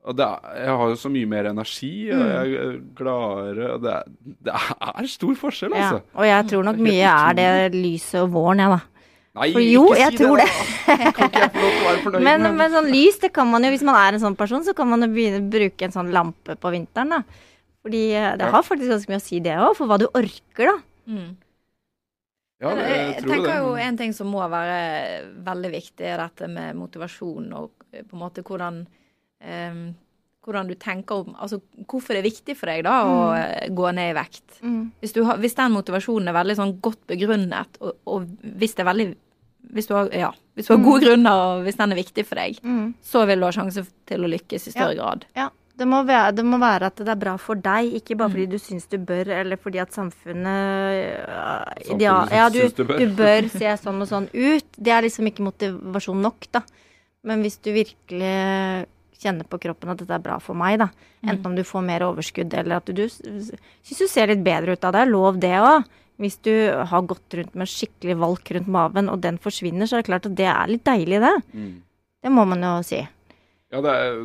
Og 0.08 0.16
det 0.16 0.24
er, 0.24 0.40
jeg 0.64 0.76
har 0.80 0.88
jo 0.94 0.96
så 0.96 1.10
mye 1.12 1.28
mer 1.28 1.50
energi, 1.52 1.92
og 2.16 2.22
jeg 2.32 2.54
er 2.64 2.76
gladere 2.96 3.74
det, 3.84 3.92
er, 3.92 4.06
det 4.48 4.54
er 4.56 5.08
stor 5.12 5.36
forskjell, 5.36 5.74
altså. 5.76 5.98
Ja. 6.00 6.16
Og 6.22 6.26
jeg 6.30 6.48
tror 6.54 6.64
nok 6.70 6.78
mye 6.80 7.12
er 7.12 7.34
det 7.36 7.76
lyset 7.76 8.22
og 8.24 8.32
våren, 8.32 8.64
jeg, 8.64 8.72
da. 8.72 8.80
Nei, 9.38 9.50
For 9.54 9.64
jo, 9.64 9.84
ikke 9.92 10.00
jeg 10.02 10.14
si 10.16 10.20
tror 10.24 10.42
det! 10.42 10.48
da. 10.50 11.12
Kan 11.18 11.28
ikke 11.30 11.42
jeg 11.44 11.52
få 11.54 11.64
lov 11.64 11.72
til 11.72 11.82
å 11.82 11.88
være 11.88 12.04
fornøyd 12.06 12.28
Men, 12.28 12.48
men 12.58 12.72
sånn 12.74 12.92
lys, 12.92 13.20
det 13.24 13.32
kan 13.36 13.50
man 13.52 13.68
jo, 13.68 13.72
hvis 13.76 13.86
man 13.88 14.00
er 14.00 14.18
en 14.18 14.24
sånn 14.24 14.38
person, 14.40 14.64
så 14.66 14.74
kan 14.78 14.90
man 14.90 15.06
jo 15.06 15.10
begynne 15.14 15.42
å 15.44 15.50
bruke 15.58 15.88
en 15.88 15.94
sånn 15.96 16.14
lampe 16.16 16.56
på 16.58 16.72
vinteren, 16.74 17.14
da. 17.18 17.44
Fordi 17.86 18.04
eh, 18.18 18.32
det 18.40 18.48
Ja. 18.48 18.54
har 18.56 18.66
faktisk 18.66 18.90
ganske 18.96 19.12
mye 19.14 19.22
å 19.22 19.26
si, 19.28 19.42
det 19.46 19.58
òg, 19.62 19.76
for 19.78 19.88
hva 19.92 20.00
du 20.02 20.08
orker, 20.10 20.72
da. 20.72 20.78
Mm. 21.08 21.30
Ja, 22.58 22.72
det, 22.74 22.88
jeg, 22.90 22.98
jeg 22.98 23.14
jeg 23.14 23.22
tror 23.22 23.34
tenker 23.36 23.52
det. 23.52 23.60
jo 23.62 23.76
en 23.86 23.98
ting 24.00 24.14
som 24.18 24.32
må 24.34 24.42
være 24.50 24.78
veldig 25.46 25.72
viktig, 25.76 26.08
er 26.10 26.18
dette 26.24 26.50
med 26.50 26.76
motivasjon 26.80 27.52
og 27.54 27.70
eh, 27.94 28.02
på 28.02 28.18
en 28.18 28.24
måte 28.24 28.42
hvordan 28.48 28.82
um, 29.46 29.84
hvordan 30.48 30.70
du 30.72 30.76
tenker 30.80 31.22
om 31.26 31.36
Altså 31.44 31.60
hvorfor 31.92 32.16
det 32.16 32.22
er 32.22 32.30
viktig 32.30 32.56
for 32.58 32.72
deg 32.72 32.86
da 32.88 32.96
å 33.04 33.16
mm. 33.36 33.76
gå 33.76 33.90
ned 33.98 34.14
i 34.14 34.16
vekt. 34.18 34.60
Hvis, 35.04 35.14
du 35.14 35.22
har, 35.28 35.38
hvis 35.44 35.58
den 35.60 35.74
motivasjonen 35.76 36.32
er 36.32 36.38
veldig 36.38 36.56
sånn 36.58 36.76
godt 36.82 37.02
begrunnet, 37.12 37.80
og, 37.84 37.98
og 38.08 38.30
hvis 38.58 38.74
det 38.78 38.86
er 38.86 38.90
veldig 38.90 39.08
hvis 39.74 39.88
du, 39.90 39.94
har, 39.98 40.10
ja, 40.16 40.32
hvis 40.56 40.68
du 40.70 40.74
har 40.76 40.84
gode 40.84 41.02
grunner, 41.06 41.32
og 41.58 41.64
hvis 41.68 41.76
den 41.80 41.92
er 41.92 42.00
viktig 42.00 42.24
for 42.26 42.36
deg, 42.40 42.60
så 43.04 43.26
vil 43.28 43.40
du 43.40 43.46
ha 43.50 43.52
sjanse 43.56 43.84
til 44.08 44.24
å 44.24 44.30
lykkes 44.32 44.68
i 44.70 44.72
større 44.76 44.96
grad. 45.00 45.26
Ja. 45.36 45.50
Det 45.78 45.86
må, 45.86 46.00
være, 46.08 46.32
det 46.34 46.42
må 46.48 46.58
være 46.58 46.88
at 46.90 46.96
det 47.06 47.12
er 47.14 47.20
bra 47.22 47.36
for 47.38 47.54
deg, 47.62 47.92
ikke 48.00 48.16
Mm. 48.16 48.18
bare 48.18 48.32
fordi 48.34 48.46
du 48.50 48.58
syns 48.58 48.88
du 48.90 48.96
bør, 48.98 49.28
eller 49.30 49.60
fordi 49.62 49.78
at 49.78 49.92
samfunnet 49.94 51.28
ja, 51.30 51.66
Samfunnet 51.86 52.02
ja, 52.02 52.16
ja, 52.34 52.48
du, 52.50 52.62
du 52.74 52.84
bør. 52.84 52.98
du 52.98 53.14
bør 53.20 53.50
se 53.54 53.76
sånn 53.84 54.02
og 54.02 54.08
sånn 54.10 54.26
ut. 54.34 54.66
Det 54.74 54.90
er 54.96 55.06
liksom 55.06 55.30
ikke 55.30 55.46
motivasjon 55.46 56.22
nok, 56.26 56.48
da. 56.52 56.64
Men 57.30 57.44
hvis 57.46 57.60
du 57.62 57.70
virkelig 57.76 58.88
kjenner 59.22 59.46
på 59.50 59.60
kroppen 59.62 59.90
at 59.94 60.02
dette 60.02 60.14
er 60.18 60.24
bra 60.26 60.40
for 60.42 60.58
meg, 60.58 60.80
da. 60.82 60.90
Enten 61.28 61.46
om 61.52 61.56
du 61.58 61.62
får 61.66 61.86
mer 61.86 62.06
overskudd, 62.08 62.54
eller 62.58 62.78
at 62.82 62.90
du, 62.90 62.94
du 63.06 63.08
syns 63.10 64.02
du 64.02 64.08
ser 64.10 64.28
litt 64.34 64.42
bedre 64.46 64.74
ut 64.78 64.84
av 64.90 64.94
det. 64.98 65.06
Lov 65.10 65.38
det 65.42 65.54
òg. 65.62 65.86
Hvis 66.18 66.40
du 66.46 66.54
har 66.90 67.06
gått 67.06 67.36
rundt 67.38 67.58
med 67.58 67.70
skikkelig 67.70 68.16
valk 68.18 68.50
rundt 68.56 68.72
maven, 68.74 69.12
og 69.14 69.22
den 69.22 69.38
forsvinner, 69.42 69.86
så 69.86 69.98
er 69.98 70.04
det 70.04 70.10
klart 70.10 70.30
at 70.30 70.38
det 70.40 70.48
er 70.50 70.72
litt 70.72 70.86
deilig, 70.88 71.20
det. 71.22 71.36
Mm. 71.54 71.76
Det 72.26 72.32
må 72.34 72.46
man 72.50 72.66
jo 72.66 72.72
si. 72.86 73.04
Ja, 73.74 73.82
det 73.84 73.92
er, 73.94 74.18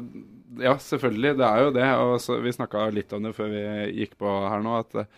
ja, 0.62 0.72
selvfølgelig. 0.80 1.34
Det 1.40 1.48
er 1.48 1.66
jo 1.66 1.74
det. 1.76 1.90
Og 2.06 2.14
så, 2.24 2.38
vi 2.42 2.54
snakka 2.54 2.86
litt 2.94 3.12
om 3.12 3.28
det 3.28 3.34
før 3.36 3.52
vi 3.52 3.66
gikk 4.00 4.16
på 4.20 4.32
her 4.48 4.64
nå. 4.64 4.78
At 4.80 5.02
eh, 5.02 5.10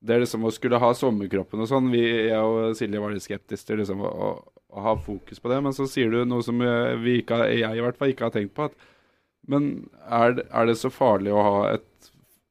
det 0.00 0.14
er 0.14 0.24
liksom 0.24 0.46
å 0.46 0.54
skulle 0.54 0.80
ha 0.80 0.92
sommerkroppen 0.96 1.64
og 1.64 1.70
sånn. 1.70 1.90
Vi, 1.92 2.04
jeg 2.30 2.40
og 2.40 2.76
Silje 2.78 3.02
var 3.02 3.14
litt 3.14 3.26
skeptiske 3.26 3.68
til 3.68 3.82
liksom 3.82 4.06
å, 4.06 4.14
å, 4.30 4.84
ha 4.86 4.94
fokus 5.02 5.42
på 5.42 5.52
det. 5.52 5.60
Men 5.66 5.76
så 5.76 5.88
sier 5.90 6.12
du 6.12 6.22
noe 6.28 6.46
som 6.46 6.62
eh, 6.64 6.94
vi 7.02 7.20
ikke, 7.24 7.42
jeg 7.50 7.76
i 7.80 7.84
hvert 7.84 8.00
fall 8.00 8.14
ikke 8.14 8.28
har 8.28 8.36
tenkt 8.36 8.54
på. 8.56 8.70
At, 8.70 8.90
men 9.50 9.70
er, 10.06 10.44
er 10.46 10.68
det 10.68 10.78
så 10.78 10.92
farlig 10.92 11.34
å 11.34 11.44
ha 11.44 11.56
et 11.74 11.86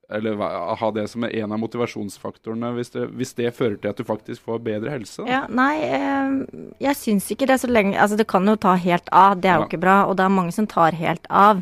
eller 0.10 0.40
ha 0.80 0.90
det 0.96 1.04
som 1.12 1.24
en 1.28 1.52
av 1.54 1.60
motivasjonsfaktorene 1.62 2.72
hvis 2.76 2.90
det, 2.96 3.04
hvis 3.14 3.34
det 3.38 3.52
fører 3.54 3.78
til 3.82 3.92
at 3.92 4.00
du 4.00 4.04
faktisk 4.08 4.42
får 4.48 4.62
bedre 4.66 4.94
helse? 4.96 5.26
Ja, 5.30 5.44
nei, 5.54 5.76
eh, 5.86 6.32
jeg 6.82 6.98
syns 6.98 7.30
ikke 7.34 7.48
det 7.52 7.60
så 7.62 7.70
lenge 7.70 7.94
Altså, 8.00 8.18
det 8.18 8.28
kan 8.32 8.48
jo 8.50 8.56
ta 8.58 8.74
helt 8.76 9.10
av, 9.14 9.38
det 9.42 9.52
er 9.52 9.60
jo 9.60 9.68
Ja. 9.68 9.70
ikke 9.70 9.82
bra, 9.84 9.98
og 10.10 10.18
det 10.18 10.26
er 10.26 10.34
mange 10.34 10.54
som 10.56 10.68
tar 10.68 10.98
helt 10.98 11.26
av. 11.30 11.62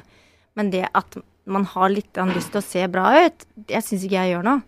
Men 0.56 0.72
det 0.72 0.88
at 0.96 1.18
man 1.46 1.66
har 1.66 1.90
litt 1.90 2.14
lyst 2.14 2.52
til 2.52 2.62
å 2.62 2.66
se 2.66 2.88
bra 2.92 3.26
ut, 3.26 3.46
det 3.68 3.84
syns 3.84 4.04
ikke 4.04 4.20
jeg 4.20 4.34
gjør 4.36 4.44
noe. 4.44 4.62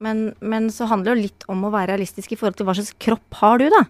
Men, 0.00 0.34
men 0.40 0.68
så 0.70 0.86
handler 0.86 1.14
det 1.14 1.16
jo 1.18 1.26
litt 1.26 1.44
om 1.50 1.64
å 1.66 1.72
være 1.74 1.90
realistisk 1.92 2.32
i 2.32 2.36
forhold 2.38 2.56
til 2.56 2.68
hva 2.68 2.74
slags 2.78 2.94
kropp 3.02 3.40
har 3.40 3.58
du, 3.58 3.68
da. 3.72 3.82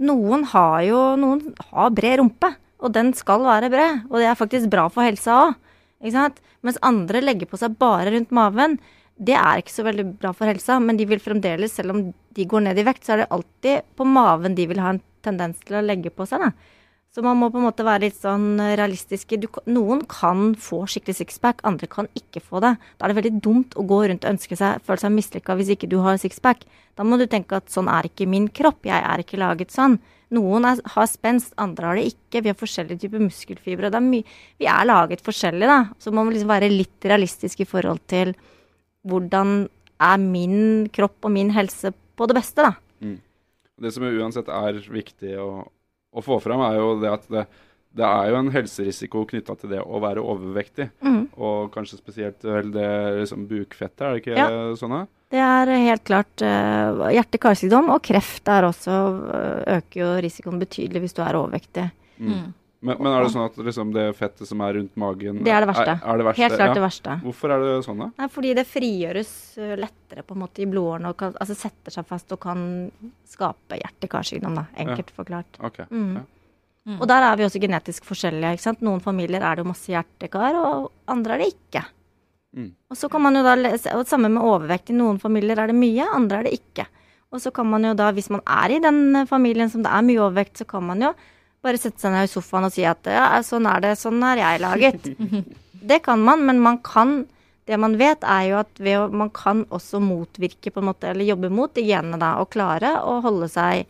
Noen 0.00 0.46
har 0.50 0.80
jo 0.82 1.00
Noen 1.20 1.54
har 1.70 1.90
bred 1.94 2.18
rumpe, 2.22 2.54
og 2.80 2.94
den 2.96 3.12
skal 3.14 3.44
være 3.44 3.68
bred. 3.70 4.06
Og 4.08 4.16
det 4.18 4.30
er 4.30 4.38
faktisk 4.38 4.70
bra 4.72 4.88
for 4.88 5.04
helsa 5.06 5.36
òg. 5.50 5.58
Ikke 6.00 6.16
sant? 6.16 6.40
Mens 6.64 6.80
andre 6.86 7.22
legger 7.22 7.48
på 7.50 7.60
seg 7.60 7.76
bare 7.80 8.12
rundt 8.14 8.32
maven. 8.34 8.78
Det 9.20 9.36
er 9.36 9.60
ikke 9.60 9.74
så 9.74 9.84
veldig 9.84 10.06
bra 10.20 10.32
for 10.36 10.48
helsa, 10.48 10.78
men 10.80 10.96
de 10.96 11.06
vil 11.08 11.20
fremdeles, 11.20 11.74
selv 11.76 11.92
om 11.92 12.02
de 12.36 12.46
går 12.48 12.64
ned 12.64 12.80
i 12.80 12.84
vekt, 12.86 13.04
så 13.04 13.14
er 13.14 13.22
det 13.22 13.32
alltid 13.36 13.90
på 13.96 14.06
maven 14.08 14.56
de 14.56 14.64
vil 14.70 14.80
ha 14.80 14.94
en 14.94 15.02
tendens 15.24 15.60
til 15.66 15.76
å 15.76 15.84
legge 15.84 16.12
på 16.14 16.24
seg. 16.28 16.46
Da. 16.46 16.78
Så 17.10 17.24
man 17.26 17.40
må 17.40 17.48
på 17.50 17.58
en 17.58 17.66
måte 17.66 17.82
være 17.82 18.04
litt 18.04 18.20
sånn 18.20 18.60
realistiske. 18.78 19.40
Du, 19.42 19.48
noen 19.66 20.04
kan 20.10 20.52
få 20.54 20.84
skikkelig 20.86 21.16
sixpack, 21.18 21.64
andre 21.66 21.88
kan 21.90 22.06
ikke 22.14 22.42
få 22.44 22.60
det. 22.62 22.76
Da 22.98 23.06
er 23.06 23.10
det 23.10 23.16
veldig 23.18 23.40
dumt 23.42 23.74
å 23.74 23.82
gå 23.82 23.98
rundt 24.06 24.22
og 24.22 24.36
ønske 24.36 24.58
seg, 24.58 24.78
føle 24.86 25.02
seg 25.02 25.16
mislykka 25.16 25.56
hvis 25.58 25.72
ikke 25.74 25.88
du 25.90 25.98
har 26.04 26.20
sixpack. 26.22 26.62
Da 26.94 27.06
må 27.06 27.18
du 27.18 27.26
tenke 27.30 27.58
at 27.58 27.72
sånn 27.72 27.90
er 27.90 28.06
ikke 28.06 28.28
min 28.30 28.46
kropp, 28.54 28.86
jeg 28.86 29.02
er 29.02 29.24
ikke 29.24 29.40
laget 29.42 29.74
sånn. 29.74 29.98
Noen 30.30 30.68
er, 30.70 30.78
har 30.94 31.08
spenst, 31.10 31.56
andre 31.58 31.88
har 31.88 31.98
det 31.98 32.12
ikke. 32.12 32.44
Vi 32.44 32.52
har 32.52 32.58
forskjellige 32.60 33.02
typer 33.02 33.24
muskelfibre. 33.24 33.90
Er 33.90 34.06
vi 34.06 34.22
er 34.70 34.86
laget 34.86 35.26
forskjellig, 35.26 35.66
da. 35.66 35.80
Så 35.98 36.14
man 36.14 36.28
må 36.28 36.36
liksom 36.36 36.52
være 36.52 36.70
litt 36.70 37.10
realistisk 37.10 37.64
i 37.64 37.66
forhold 37.66 38.04
til 38.10 38.36
hvordan 39.10 39.64
er 40.00 40.22
min 40.22 40.86
kropp 40.94 41.26
og 41.26 41.34
min 41.34 41.50
helse 41.58 41.90
på 41.90 42.30
det 42.30 42.38
beste, 42.38 42.62
da. 42.62 42.76
Det 43.80 43.90
som 43.96 44.06
uansett 44.06 44.48
er 44.52 44.78
viktig 44.92 45.34
å, 45.42 45.64
å 46.12 46.22
få 46.24 46.40
fram, 46.42 46.62
er 46.66 46.78
jo 46.80 46.92
det 47.00 47.10
at 47.12 47.28
det, 47.30 47.44
det 47.96 48.06
er 48.06 48.30
jo 48.30 48.38
en 48.40 48.50
helserisiko 48.54 49.24
knytta 49.30 49.56
til 49.60 49.72
det 49.74 49.80
å 49.82 50.00
være 50.02 50.22
overvektig. 50.22 50.90
Mm. 51.02 51.22
Og 51.38 51.70
kanskje 51.74 51.98
spesielt 52.00 52.44
vel 52.46 52.70
det 52.74 52.90
liksom 53.22 53.46
bukfettet, 53.50 54.02
er 54.06 54.14
det 54.14 54.22
ikke 54.24 54.38
Ja. 54.38 54.50
sånn? 54.78 55.00
Det 55.30 55.38
er 55.38 55.70
helt 55.70 56.02
klart 56.02 56.42
uh, 56.42 57.06
hjerte-karsykdom, 57.14 57.92
og 57.94 58.02
kreft 58.02 58.48
er 58.50 58.66
også 58.66 58.96
øker 59.78 60.00
jo 60.00 60.08
risikoen 60.24 60.58
betydelig 60.58 61.04
hvis 61.04 61.14
du 61.14 61.22
er 61.22 61.38
overvektig. 61.38 61.84
Mm. 62.18 62.48
Men, 62.80 62.96
men 62.96 63.12
er 63.12 63.26
det 63.26 63.32
sånn 63.34 63.44
at 63.44 63.58
liksom 63.60 63.90
det 63.92 64.06
fettet 64.16 64.48
som 64.48 64.60
er 64.64 64.78
rundt 64.78 64.94
magen 65.00 65.42
Det 65.44 65.52
er 65.52 65.60
det 65.60 65.68
verste. 65.68 65.94
Er, 65.98 66.00
er 66.00 66.20
det 66.20 66.26
verste? 66.30 66.40
Helt 66.40 66.54
klart 66.56 66.70
ja. 66.70 66.76
det 66.78 66.84
verste. 66.86 67.16
Hvorfor 67.26 67.52
er 67.52 67.64
det 67.64 67.74
sånn, 67.84 68.00
da? 68.00 68.08
Nei, 68.22 68.28
fordi 68.32 68.52
det 68.56 68.64
frigjøres 68.70 69.32
øh, 69.60 69.74
lettere 69.82 70.24
på 70.24 70.36
en 70.36 70.40
måte 70.40 70.64
i 70.64 70.68
blodårene 70.70 71.12
og 71.12 71.18
kan, 71.20 71.34
altså 71.44 71.56
setter 71.60 71.92
seg 71.92 72.08
fast 72.08 72.32
og 72.32 72.40
kan 72.40 72.62
skape 73.28 73.76
hjerte-karsykdom, 73.82 74.56
da. 74.56 74.64
Enkelt 74.80 75.12
forklart. 75.12 75.60
Okay. 75.68 75.90
Mm. 75.92 76.22
Ja. 76.22 76.96
Og 76.96 77.04
der 77.10 77.26
er 77.26 77.36
vi 77.36 77.44
også 77.44 77.60
genetisk 77.60 78.06
forskjellige. 78.08 78.54
ikke 78.56 78.64
sant? 78.64 78.80
Noen 78.84 79.02
familier 79.04 79.44
er 79.44 79.58
det 79.58 79.64
jo 79.66 79.68
masse 79.68 79.92
hjertekar, 79.92 80.56
og 80.56 80.88
andre 81.12 81.36
er 81.36 81.44
det 81.44 81.50
ikke. 81.52 81.84
Mm. 82.56 82.70
Og 82.90 82.98
så 82.98 83.10
kan 83.12 83.22
man 83.22 83.36
jo 83.36 83.44
da 83.46 83.58
lese, 83.60 83.92
og 83.94 84.08
Samme 84.08 84.30
med 84.32 84.42
overvekt. 84.42 84.90
I 84.90 84.96
noen 84.96 85.20
familier 85.22 85.60
er 85.60 85.70
det 85.70 85.76
mye, 85.76 86.08
andre 86.16 86.40
er 86.40 86.48
det 86.48 86.56
ikke. 86.56 86.88
Og 87.30 87.44
så 87.44 87.52
kan 87.54 87.68
man 87.70 87.84
jo 87.86 87.92
da, 87.94 88.08
hvis 88.16 88.30
man 88.32 88.42
er 88.48 88.74
i 88.74 88.80
den 88.82 89.20
eh, 89.20 89.28
familien 89.28 89.70
som 89.70 89.84
det 89.84 89.92
er 89.92 90.06
mye 90.06 90.24
overvekt, 90.24 90.56
så 90.58 90.66
kan 90.66 90.88
man 90.88 91.04
jo 91.04 91.12
bare 91.62 91.78
sette 91.80 92.00
seg 92.00 92.14
ned 92.14 92.28
i 92.28 92.30
sofaen 92.32 92.66
og 92.68 92.72
si 92.74 92.84
at 92.88 93.04
ja, 93.10 93.26
sånn 93.44 93.66
er 93.68 93.82
det, 93.84 93.92
sånn 94.00 94.22
er 94.24 94.40
jeg 94.40 94.60
laget. 94.62 95.08
det 95.90 96.00
kan 96.06 96.22
man, 96.24 96.44
men 96.48 96.60
man 96.62 96.78
kan 96.84 97.26
Det 97.70 97.76
man 97.78 97.92
vet, 98.00 98.24
er 98.26 98.44
jo 98.48 98.56
at 98.58 98.80
å, 98.98 99.02
man 99.14 99.28
kan 99.30 99.60
også 99.70 100.00
motvirke, 100.02 100.72
på 100.74 100.80
en 100.80 100.88
måte, 100.88 101.06
eller 101.12 101.22
jobbe 101.28 101.50
mot 101.54 101.70
de 101.76 101.84
genene 101.86 102.18
da, 102.18 102.32
og 102.42 102.48
klare 102.50 102.96
å 103.06 103.20
holde 103.22 103.46
seg 103.52 103.84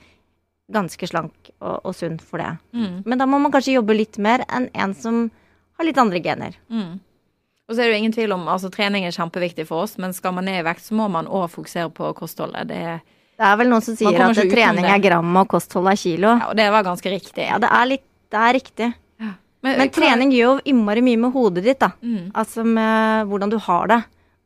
ganske 0.71 1.07
slank 1.09 1.49
og, 1.61 1.79
og 1.89 1.95
sunn 1.97 2.19
for 2.21 2.43
det. 2.43 2.51
Mm. 2.77 2.99
Men 3.07 3.23
da 3.23 3.27
må 3.31 3.39
man 3.41 3.55
kanskje 3.55 3.79
jobbe 3.79 3.97
litt 3.97 4.19
mer 4.21 4.45
enn 4.53 4.69
en 4.75 4.93
som 4.95 5.23
har 5.79 5.87
litt 5.89 5.97
andre 6.03 6.21
gener. 6.21 6.59
Mm. 6.69 6.99
Og 7.71 7.73
så 7.73 7.81
er 7.81 7.87
det 7.89 7.95
jo 7.95 8.01
ingen 8.03 8.13
tvil 8.19 8.35
om 8.37 8.45
altså 8.53 8.69
trening 8.75 9.07
er 9.09 9.17
kjempeviktig 9.17 9.65
for 9.71 9.87
oss, 9.87 9.97
men 10.03 10.13
skal 10.13 10.35
man 10.37 10.45
ned 10.51 10.61
i 10.61 10.67
vekt, 10.67 10.85
så 10.85 10.99
må 10.99 11.07
man 11.09 11.31
òg 11.31 11.49
fokusere 11.55 11.89
på 11.95 12.13
kostholdet. 12.19 12.69
Det, 12.69 12.83
er- 12.99 13.01
Det 13.41 13.49
er 13.49 13.57
vel 13.57 13.71
noen 13.73 13.85
som 13.85 13.97
sier 13.97 14.21
at 14.21 14.37
trening 14.53 14.85
er 14.85 15.01
gram 15.01 15.37
og 15.41 15.49
kosthold 15.49 15.89
er 15.89 15.97
kilo. 15.97 16.35
ja, 16.37 16.51
og 16.51 16.57
det 16.59 16.67
var 16.75 16.85
ganske 16.85 17.09
riktig. 17.13 17.47
Ja, 17.49 17.57
det 17.63 17.71
er 17.73 17.87
litt 17.89 18.07
Det 18.31 18.39
er 18.39 18.53
riktig. 18.55 18.95
Men 19.63 19.77
Men, 19.79 19.91
trening 19.93 20.31
gjør 20.33 20.55
jo 20.61 20.61
innmari 20.73 21.03
mye 21.05 21.19
med 21.21 21.33
hodet 21.35 21.65
ditt, 21.65 21.81
da. 21.83 21.91
Mm. 22.01 22.31
Altså 22.33 22.63
med 22.65 23.27
hvordan 23.29 23.51
du 23.53 23.59
har 23.59 23.89
det. 23.91 23.99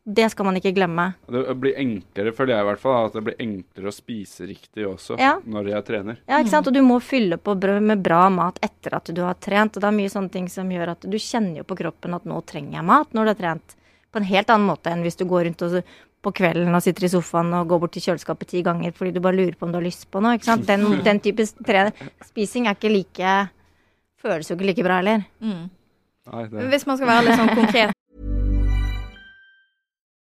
Det 0.05 0.27
skal 0.29 0.45
man 0.45 0.57
ikke 0.59 0.73
glemme. 0.75 1.05
Det 1.31 1.55
blir 1.57 1.77
enklere, 1.81 2.33
føler 2.35 2.53
jeg 2.53 2.61
i 2.65 2.67
hvert 2.67 2.81
fall, 2.81 3.05
at 3.07 3.13
det 3.15 3.23
blir 3.25 3.37
enklere 3.41 3.89
å 3.89 3.95
spise 3.95 4.45
riktig 4.45 4.85
også 4.85 5.17
Ja. 5.17 5.39
når 5.45 5.69
jeg 5.71 5.85
trener. 5.87 6.17
Ja, 6.27 6.39
ikke 6.39 6.49
sant? 6.51 6.67
Og 6.67 6.73
du 6.73 6.81
må 6.85 6.99
fylle 7.01 7.37
på 7.37 7.55
med 7.81 8.03
bra 8.03 8.29
mat 8.29 8.59
etter 8.61 8.93
at 8.95 9.05
du 9.13 9.21
har 9.23 9.33
trent. 9.35 9.77
Og 9.77 9.81
det 9.81 9.87
er 9.87 9.97
mye 9.97 10.09
sånne 10.13 10.31
ting 10.31 10.47
som 10.47 10.69
gjør 10.69 10.91
at 10.91 11.01
du 11.01 11.17
kjenner 11.17 11.57
jo 11.57 11.63
på 11.63 11.77
kroppen 11.77 12.13
at 12.13 12.23
nå 12.25 12.41
trenger 12.45 12.73
jeg 12.73 12.83
mat 12.85 13.07
når 13.13 13.23
du 13.23 13.29
har 13.33 13.39
trent. 13.41 13.75
På 14.11 14.17
en 14.21 14.29
helt 14.29 14.47
annen 14.49 14.67
måte 14.67 14.91
enn 14.91 15.01
hvis 15.01 15.17
du 15.17 15.25
går 15.25 15.45
rundt 15.45 15.61
og 15.63 15.83
på 16.25 16.33
kvelden 16.35 16.73
og 16.75 16.83
sitter 16.83 17.07
i 17.07 17.11
sofaen 17.13 17.53
og 17.55 17.69
går 17.69 17.83
bort 17.83 17.95
til 17.95 18.07
kjøleskapet 18.09 18.51
ti 18.51 18.63
ganger 18.65 18.95
fordi 18.97 19.13
du 19.15 19.21
bare 19.23 19.37
lurer 19.37 19.57
på 19.57 19.67
om 19.67 19.73
du 19.73 19.79
har 19.79 19.85
lyst 19.85 20.07
på 20.11 20.21
noe. 20.23 20.35
ikke 20.37 20.49
sant? 20.49 20.67
Den, 20.67 21.03
den 21.05 21.21
type 21.23 21.45
spising 21.45 22.69
er 22.69 22.77
ikke 22.77 22.93
like 22.93 23.35
Føles 24.25 24.49
jo 24.49 24.55
ikke 24.55 24.65
like 24.65 24.83
bra 24.87 24.95
heller. 25.03 25.27
Mm. 25.37 25.67
Men 26.49 26.71
hvis 26.71 26.87
man 26.89 26.97
skal 26.97 27.11
være 27.11 27.27
litt 27.27 27.37
sånn 27.37 27.53
konkret 27.53 27.93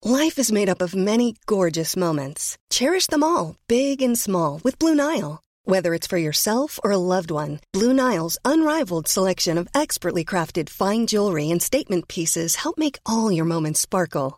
Life 0.03 0.37
is 0.37 0.51
made 0.51 0.67
up 0.67 0.81
of 0.81 0.93
many 0.93 1.33
gorgeous 1.45 1.95
moments. 1.95 2.57
Cherish 2.69 3.07
them 3.07 3.23
all, 3.23 3.55
big 3.69 4.01
and 4.01 4.19
small, 4.19 4.59
with 4.61 4.77
Blue 4.77 4.95
Nile. 4.95 5.39
Whether 5.63 5.93
it's 5.93 6.07
for 6.07 6.17
yourself 6.17 6.77
or 6.83 6.91
a 6.91 6.97
loved 6.97 7.31
one, 7.31 7.61
Blue 7.71 7.93
Nile's 7.93 8.37
unrivaled 8.43 9.07
selection 9.07 9.57
of 9.57 9.69
expertly 9.73 10.25
crafted 10.25 10.69
fine 10.69 11.07
jewelry 11.07 11.49
and 11.49 11.61
statement 11.61 12.09
pieces 12.09 12.57
help 12.57 12.77
make 12.77 12.99
all 13.05 13.31
your 13.31 13.45
moments 13.45 13.79
sparkle. 13.79 14.37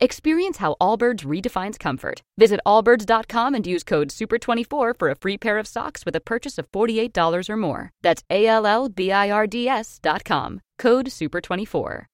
Experience 0.00 0.58
how 0.58 0.76
Allbirds 0.80 1.24
redefines 1.24 1.76
comfort. 1.78 2.22
Visit 2.38 2.60
allbirds.com 2.64 3.54
and 3.56 3.66
use 3.66 3.82
code 3.82 4.10
SUPER24 4.10 4.92
for 4.96 5.10
a 5.10 5.16
free 5.16 5.36
pair 5.36 5.58
of 5.58 5.66
socks 5.66 6.04
with 6.06 6.14
a 6.14 6.20
purchase 6.20 6.56
of 6.56 6.70
$48 6.70 7.50
or 7.50 7.56
more. 7.56 7.90
That's 8.02 8.22
A 8.30 8.46
L 8.46 8.64
L 8.66 8.88
B 8.88 9.10
I 9.10 9.28
R 9.30 9.46
D 9.48 9.68
S.com. 9.68 10.60
Code 10.78 11.06
SUPER24. 11.08 12.04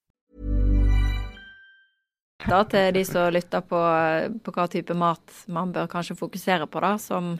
da 2.45 2.59
til 2.69 2.91
de 2.93 3.01
som 3.07 3.31
lytter 3.33 3.61
på, 3.65 3.77
på 4.43 4.51
hva 4.53 4.65
type 4.69 4.93
mat 4.93 5.31
man 5.49 5.71
bør 5.73 5.87
kanskje 5.89 6.13
fokusere 6.19 6.67
på, 6.69 6.81
da, 6.83 6.91
som 7.01 7.39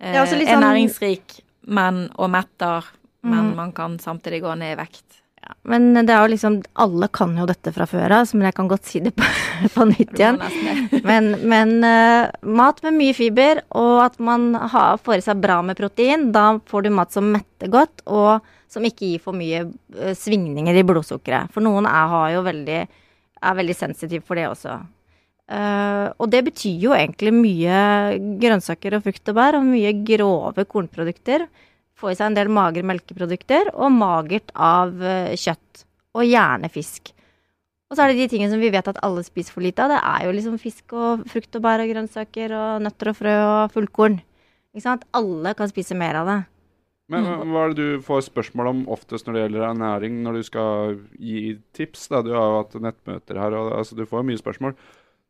eh, 0.00 0.14
Ja, 0.14 0.22
altså 0.22 0.36
er 0.38 0.46
sånn- 0.46 0.62
næringsrik, 0.64 1.40
men 1.66 2.10
og 2.16 2.30
metter, 2.30 2.84
men 3.22 3.50
Mm. 3.50 3.56
man 3.56 3.72
kan 3.72 3.98
samtidig 3.98 4.40
gå 4.42 4.54
ned 4.56 4.72
i 4.78 4.80
vekt. 4.82 5.20
Men 5.66 5.92
det 5.94 6.12
er 6.12 6.24
jo 6.24 6.32
liksom 6.32 6.58
Alle 6.82 7.08
kan 7.14 7.34
jo 7.38 7.46
dette 7.48 7.72
fra 7.74 7.86
før 7.90 8.14
av, 8.18 8.30
men 8.34 8.48
jeg 8.48 8.56
kan 8.56 8.70
godt 8.70 8.88
si 8.88 9.02
det 9.02 9.12
på, 9.16 9.26
på 9.76 9.86
nytt 9.90 10.14
igjen. 10.18 10.40
Men, 11.06 11.28
men 11.46 11.84
uh, 11.84 12.26
mat 12.56 12.80
med 12.82 12.96
mye 12.96 13.14
fiber, 13.14 13.60
og 13.78 14.00
at 14.04 14.16
man 14.22 14.48
har, 14.56 14.98
får 15.02 15.20
i 15.20 15.24
seg 15.26 15.42
bra 15.42 15.60
med 15.62 15.78
protein, 15.78 16.30
da 16.34 16.56
får 16.66 16.86
du 16.86 16.90
mat 16.94 17.14
som 17.14 17.28
metter 17.30 17.70
godt, 17.70 18.02
og 18.10 18.42
som 18.72 18.84
ikke 18.86 19.12
gir 19.12 19.22
for 19.22 19.36
mye 19.36 19.62
uh, 19.68 20.12
svingninger 20.18 20.74
i 20.74 20.84
blodsukkeret. 20.86 21.52
For 21.54 21.64
noen 21.64 21.86
er, 21.90 22.40
veldig, 22.46 22.80
er 23.42 23.58
veldig 23.60 23.76
sensitiv 23.78 24.26
for 24.26 24.38
det 24.38 24.48
også. 24.50 24.80
Uh, 25.46 26.10
og 26.18 26.30
det 26.32 26.42
betyr 26.48 26.88
jo 26.88 26.94
egentlig 26.96 27.30
mye 27.36 28.18
grønnsaker 28.42 28.98
og 28.98 29.06
frukt 29.06 29.30
og 29.30 29.38
bær, 29.38 29.60
og 29.60 29.68
mye 29.68 29.94
grove 30.06 30.66
kornprodukter. 30.66 31.46
Få 31.96 32.12
i 32.12 32.16
seg 32.16 32.30
en 32.30 32.36
del 32.36 32.52
magre 32.52 32.84
melkeprodukter, 32.84 33.70
og 33.72 33.92
magert 33.94 34.52
av 34.52 34.96
eh, 35.00 35.36
kjøtt. 35.40 35.84
Og 36.16 36.24
gjerne 36.24 36.68
fisk. 36.72 37.12
Og 37.86 37.94
så 37.94 38.02
er 38.02 38.12
det 38.12 38.24
de 38.24 38.30
tingene 38.32 38.50
som 38.50 38.60
vi 38.62 38.72
vet 38.72 38.88
at 38.90 38.98
alle 39.06 39.22
spiser 39.22 39.54
for 39.54 39.62
lite 39.62 39.84
av. 39.84 39.92
Det 39.92 40.00
er 40.00 40.26
jo 40.26 40.34
liksom 40.34 40.58
fisk 40.58 40.94
og 40.96 41.22
frukt 41.30 41.54
og 41.54 41.62
bær 41.62 41.84
og 41.84 41.92
grønnsaker 41.92 42.54
og 42.56 42.82
nøtter 42.82 43.12
og 43.12 43.18
frø 43.20 43.34
og 43.44 43.74
fullkorn. 43.74 44.18
Ikke 44.74 44.84
sant? 44.88 45.06
Alle 45.16 45.54
kan 45.56 45.70
spise 45.70 45.96
mer 45.98 46.18
av 46.20 46.30
det. 46.32 46.40
men 47.14 47.28
hva 47.52 47.62
er 47.62 47.72
det 47.72 47.84
du 47.84 48.02
får 48.02 48.24
spørsmål 48.26 48.72
om 48.72 48.80
oftest 48.90 49.28
når 49.28 49.36
det 49.36 49.42
gjelder 49.44 49.68
ernæring, 49.68 50.16
når 50.24 50.40
du 50.40 50.42
skal 50.48 50.96
gi 51.14 51.54
tips? 51.76 52.08
Da? 52.10 52.24
Du 52.26 52.32
har 52.34 52.50
jo 52.50 52.58
hatt 52.58 52.74
nettmøter 52.82 53.38
her, 53.38 53.54
og 53.54 53.76
altså, 53.78 53.94
du 53.94 54.02
får 54.10 54.26
mye 54.26 54.42
spørsmål. 54.42 54.74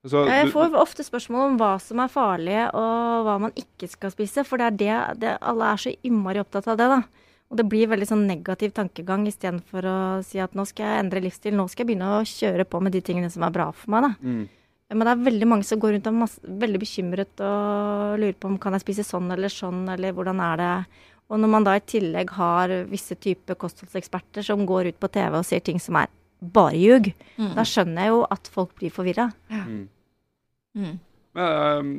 Så 0.06 0.25
Jeg 0.28 0.50
får 0.54 0.76
ofte 0.78 1.04
spørsmål 1.06 1.50
om 1.50 1.60
hva 1.60 1.75
som 1.82 2.00
er 2.02 2.12
farlig, 2.12 2.58
og 2.76 3.26
hva 3.26 3.36
man 3.46 3.54
ikke 3.58 3.88
skal 3.90 4.12
spise. 4.14 4.44
For 4.46 4.60
det 4.60 4.66
er 4.66 4.76
det, 4.80 5.20
det 5.22 5.36
Alle 5.40 5.72
er 5.72 5.82
så 5.82 5.94
innmari 6.06 6.42
opptatt 6.42 6.68
av 6.70 6.78
det, 6.80 6.90
da. 6.92 7.00
Og 7.46 7.58
det 7.60 7.66
blir 7.70 7.90
veldig 7.90 8.08
sånn 8.08 8.26
negativ 8.26 8.72
tankegang 8.75 9.26
istedenfor 9.30 9.86
å 9.86 9.98
si 10.26 10.40
at 10.42 10.54
nå 10.58 10.64
skal 10.66 10.88
jeg 10.88 11.02
endre 11.04 11.22
livsstil, 11.22 11.54
nå 11.54 11.68
skal 11.70 11.84
jeg 11.84 11.92
begynne 11.92 12.14
å 12.16 12.26
kjøre 12.26 12.66
på 12.66 12.80
med 12.82 12.96
de 12.96 13.02
tingene 13.06 13.30
som 13.30 13.44
er 13.46 13.54
bra 13.54 13.68
for 13.70 13.94
meg, 13.94 14.08
da. 14.08 14.12
Mm. 14.26 14.46
Men 14.94 15.02
det 15.02 15.12
er 15.12 15.26
veldig 15.26 15.48
mange 15.50 15.66
som 15.66 15.80
går 15.82 15.96
rundt 15.96 16.08
og 16.10 16.25
er 16.26 16.58
veldig 16.62 16.80
bekymret 16.82 17.42
og 17.42 18.18
lurer 18.22 18.36
på 18.38 18.50
om 18.50 18.58
kan 18.62 18.75
jeg 18.76 18.84
spise 18.84 19.06
sånn 19.06 19.30
eller 19.34 19.50
sånn, 19.50 19.82
eller 19.94 20.14
hvordan 20.14 20.42
er 20.42 20.60
det. 20.62 20.75
Og 21.26 21.42
når 21.42 21.50
man 21.50 21.66
da 21.66 21.75
i 21.75 21.82
tillegg 21.82 22.30
har 22.36 22.75
visse 22.90 23.16
typer 23.18 23.58
kostholdseksperter 23.58 24.46
som 24.46 24.62
går 24.66 24.92
ut 24.92 25.00
på 25.02 25.10
TV 25.10 25.40
og 25.40 25.46
sier 25.46 25.62
ting 25.66 25.82
som 25.82 25.98
er 25.98 26.10
bare 26.38 26.78
ljug, 26.78 27.10
da 27.56 27.64
skjønner 27.66 28.06
jeg 28.06 28.14
jo 28.14 28.22
at 28.36 28.50
folk 28.54 28.75
blir 28.78 28.94
forvirra. 28.94 29.30
Mm. 29.50 29.86
Mm. 30.76 30.97
Men, 31.37 31.47
ehm, 31.47 31.92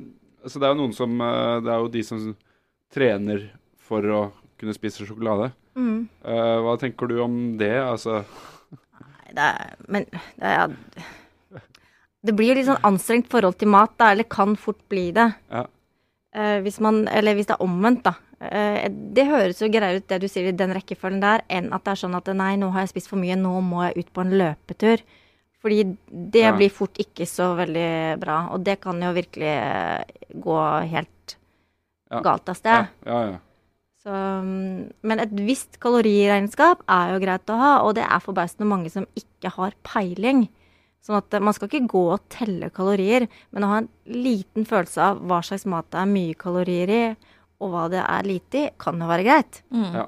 altså, 0.43 0.59
det 0.59 0.67
er 0.67 0.73
jo 0.73 0.81
noen 0.81 0.95
som 0.95 1.21
eh, 1.21 1.61
Det 1.65 1.71
er 1.73 1.79
jo 1.81 1.93
de 1.93 2.03
som 2.05 2.25
trener 2.93 3.47
for 3.87 4.05
å 4.13 4.19
kunne 4.57 4.75
spise 4.75 5.05
sjokolade. 5.05 5.51
Mm. 5.77 6.07
Eh, 6.25 6.57
hva 6.65 6.75
tenker 6.81 7.09
du 7.09 7.19
om 7.21 7.57
det? 7.59 7.75
Altså 7.77 8.23
Nei, 8.73 9.33
det 9.37 9.43
er 9.45 9.75
Men 9.85 10.07
det 10.09 10.53
er 10.53 10.71
Det 12.25 12.33
blir 12.33 12.49
jo 12.51 12.55
litt 12.57 12.69
sånn 12.69 12.87
anstrengt 12.87 13.29
forhold 13.29 13.59
til 13.61 13.69
mat, 13.69 13.93
da, 13.99 14.09
eller 14.11 14.25
kan 14.25 14.55
fort 14.57 14.79
bli 14.89 15.11
det. 15.15 15.27
Ja. 15.53 15.67
Eh, 16.33 16.57
hvis 16.65 16.79
man 16.83 17.05
Eller 17.07 17.37
hvis 17.37 17.49
det 17.49 17.57
er 17.57 17.65
omvendt, 17.65 18.07
da. 18.07 18.17
Det 18.37 19.23
høres 19.25 19.61
jo 19.63 19.69
greiere 19.73 19.97
ut 19.97 20.09
det 20.11 20.19
du 20.21 20.27
sier 20.29 20.51
i 20.51 20.53
den 20.53 20.69
rekkefølgen 20.75 21.23
der, 21.23 21.41
enn 21.49 21.71
at 21.73 21.87
det 21.87 21.95
er 21.95 22.01
sånn 22.03 22.17
at 22.19 22.27
nei, 22.37 22.51
nå 22.61 22.67
har 22.69 22.83
jeg 22.83 22.91
spist 22.91 23.09
for 23.09 23.17
mye, 23.17 23.33
nå 23.33 23.55
må 23.65 23.79
jeg 23.87 24.03
ut 24.03 24.11
på 24.13 24.21
en 24.21 24.35
løpetur. 24.37 25.01
Fordi 25.63 25.97
det 26.31 26.43
Ja. 26.43 26.51
blir 26.55 26.69
fort 26.69 26.97
ikke 27.01 27.25
så 27.25 27.55
veldig 27.57 28.19
bra, 28.21 28.49
og 28.53 28.63
det 28.63 28.79
kan 28.81 28.99
jo 29.01 29.11
virkelig 29.13 29.41
eh, 29.57 30.03
gå 30.35 30.57
helt 30.89 31.35
Ja. 32.11 32.21
galt 32.21 32.47
av 32.49 32.55
sted. 32.55 32.87
Ja, 33.05 33.11
ja, 33.23 33.31
ja. 33.31 33.37
Så, 34.03 34.11
mm, 34.13 34.93
men 35.03 35.19
et 35.19 35.31
visst 35.33 35.79
kaloriregnskap 35.83 36.83
er 36.87 37.13
jo 37.13 37.19
greit 37.25 37.45
å 37.51 37.57
ha, 37.59 37.71
og 37.83 37.95
det 37.95 38.03
er 38.05 38.19
forbausende 38.23 38.65
mange 38.69 38.89
som 38.89 39.05
ikke 39.17 39.49
har 39.51 39.73
peiling. 39.83 40.47
Sånn 41.03 41.17
at 41.17 41.33
eh, 41.33 41.39
man 41.43 41.53
skal 41.53 41.67
ikke 41.67 41.87
gå 41.87 42.03
og 42.13 42.21
telle 42.29 42.69
kalorier, 42.69 43.27
men 43.51 43.63
å 43.63 43.67
ha 43.67 43.77
en 43.81 43.89
liten 44.07 44.65
følelse 44.65 44.97
av 45.01 45.19
hva 45.27 45.41
slags 45.43 45.65
mat 45.65 45.89
det 45.91 45.99
er 45.99 46.05
mye 46.13 46.35
kalorier 46.35 46.89
i, 46.89 47.15
og 47.59 47.71
hva 47.73 47.89
det 47.89 48.03
er 48.03 48.23
lite 48.23 48.61
i, 48.61 48.69
kan 48.79 48.99
jo 49.01 49.07
være 49.09 49.25
greit. 49.25 49.61
Mm. 49.73 49.93
Ja. 49.93 50.05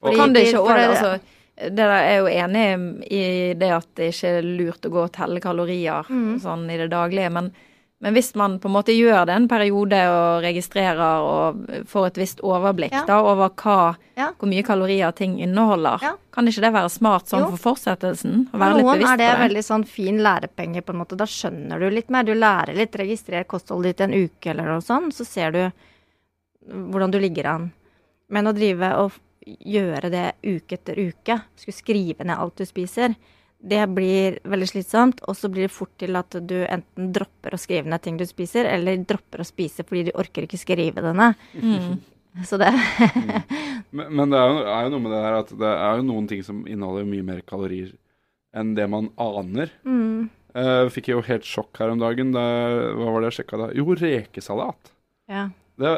Og 0.00 0.12
Fordi 0.12 0.16
kan 0.16 0.32
det 0.32 0.46
ikke 0.46 0.62
også, 0.62 0.88
altså, 0.88 1.20
det 1.60 1.74
der 1.76 1.90
er 1.90 2.18
jo 2.20 2.26
enig 2.30 2.66
i 3.10 3.22
det 3.58 3.70
at 3.74 3.88
det 3.98 4.12
ikke 4.14 4.28
er 4.38 4.42
lurt 4.46 4.84
å 4.86 4.90
gå 4.94 5.00
og 5.08 5.12
telle 5.12 5.40
kalorier 5.42 6.04
Mm. 6.08 6.36
sånn 6.40 6.70
i 6.70 6.76
det 6.78 6.90
daglige, 6.92 7.30
men, 7.32 7.48
men 8.00 8.14
hvis 8.14 8.34
man 8.38 8.60
på 8.62 8.68
en 8.68 8.74
måte 8.76 8.94
gjør 8.94 9.26
det 9.26 9.34
en 9.34 9.48
periode 9.50 9.98
og 10.12 10.42
registrerer 10.44 11.18
og 11.18 11.64
får 11.90 12.06
et 12.06 12.20
visst 12.22 12.40
overblikk 12.46 12.92
Ja. 12.92 13.04
da 13.06 13.18
over 13.26 13.48
hva, 13.50 13.96
Ja. 14.16 14.30
hvor 14.38 14.46
mye 14.48 14.62
kalorier 14.62 15.12
ting 15.14 15.38
inneholder, 15.40 15.98
Ja. 16.02 16.12
kan 16.32 16.46
ikke 16.46 16.60
det 16.62 16.72
være 16.72 16.90
smart 16.90 17.26
sånn 17.26 17.40
Jo. 17.50 17.56
for 17.56 17.74
fortsettelsen? 17.74 18.50
Å 18.52 18.58
være 18.58 18.74
litt 18.76 18.84
noen 18.84 18.98
bevisst 18.98 19.12
er 19.12 19.16
det 19.16 19.30
på 19.34 19.38
det? 19.38 19.48
veldig 19.50 19.64
sånn 19.66 19.84
fin 19.86 20.18
lærepenge, 20.18 20.82
på 20.82 20.90
en 20.94 20.98
måte. 21.00 21.16
Da 21.16 21.24
skjønner 21.24 21.80
du 21.80 21.90
litt 21.90 22.08
mer. 22.08 22.22
Du 22.22 22.34
lærer 22.34 22.74
litt. 22.76 22.92
Registrer 22.92 23.44
kostholdet 23.44 23.96
ditt 23.96 24.00
en 24.02 24.14
uke 24.14 24.46
eller 24.50 24.64
noe 24.64 24.80
sånt, 24.80 25.12
så 25.12 25.26
ser 25.26 25.50
du 25.50 25.72
hvordan 26.70 27.10
du 27.10 27.18
ligger 27.18 27.46
an. 27.46 27.72
Men 28.30 28.44
å 28.46 28.54
drive 28.54 28.92
og 28.98 29.12
gjøre 29.56 30.10
det 30.12 30.26
uke 30.44 30.78
etter 30.78 31.00
uke, 31.00 31.40
skulle 31.58 31.76
skrive 31.76 32.26
ned 32.26 32.38
alt 32.38 32.60
du 32.60 32.66
spiser, 32.68 33.16
det 33.58 33.80
blir 33.90 34.38
veldig 34.46 34.68
slitsomt, 34.70 35.22
og 35.26 35.34
så 35.34 35.50
blir 35.50 35.66
det 35.66 35.74
fort 35.74 35.90
til 35.98 36.14
at 36.18 36.36
du 36.46 36.60
enten 36.62 37.08
dropper 37.14 37.56
å 37.56 37.58
skrive 37.58 37.90
ned 37.90 38.04
ting 38.04 38.18
du 38.20 38.26
spiser, 38.28 38.68
eller 38.70 39.00
dropper 39.02 39.42
å 39.42 39.48
spise 39.48 39.86
fordi 39.86 40.08
du 40.08 40.12
orker 40.18 40.46
ikke 40.46 40.60
skrive 40.60 41.02
det 41.02 41.14
ned. 41.18 41.48
Mm. 41.58 41.98
Så 42.46 42.58
det 42.60 42.70
Men, 43.96 44.12
men 44.14 44.30
det 44.30 44.38
er 44.38 44.52
jo, 44.52 44.58
er 44.68 44.84
jo 44.84 44.90
noe 44.92 45.02
med 45.02 45.14
det 45.14 45.22
her 45.24 45.36
at 45.40 45.50
det 45.58 45.70
er 45.72 45.98
jo 45.98 46.04
noen 46.06 46.26
ting 46.30 46.42
som 46.46 46.60
inneholder 46.68 47.08
mye 47.08 47.24
mer 47.24 47.40
kalorier 47.48 47.94
enn 48.54 48.74
det 48.76 48.86
man 48.90 49.12
aner. 49.20 49.72
mm, 49.84 50.34
Uh, 50.58 50.88
fikk 50.90 51.10
jo 51.12 51.20
helt 51.22 51.44
sjokk 51.46 51.76
her 51.78 51.92
om 51.92 52.00
dagen. 52.00 52.32
Da, 52.34 52.42
hva 52.96 53.12
var 53.12 53.22
det 53.22 53.28
jeg 53.28 53.36
sjekka 53.42 53.58
da? 53.60 53.66
Jo, 53.76 53.84
rekesalat. 53.94 54.90
ja. 55.30 55.44
Det, 55.78 55.92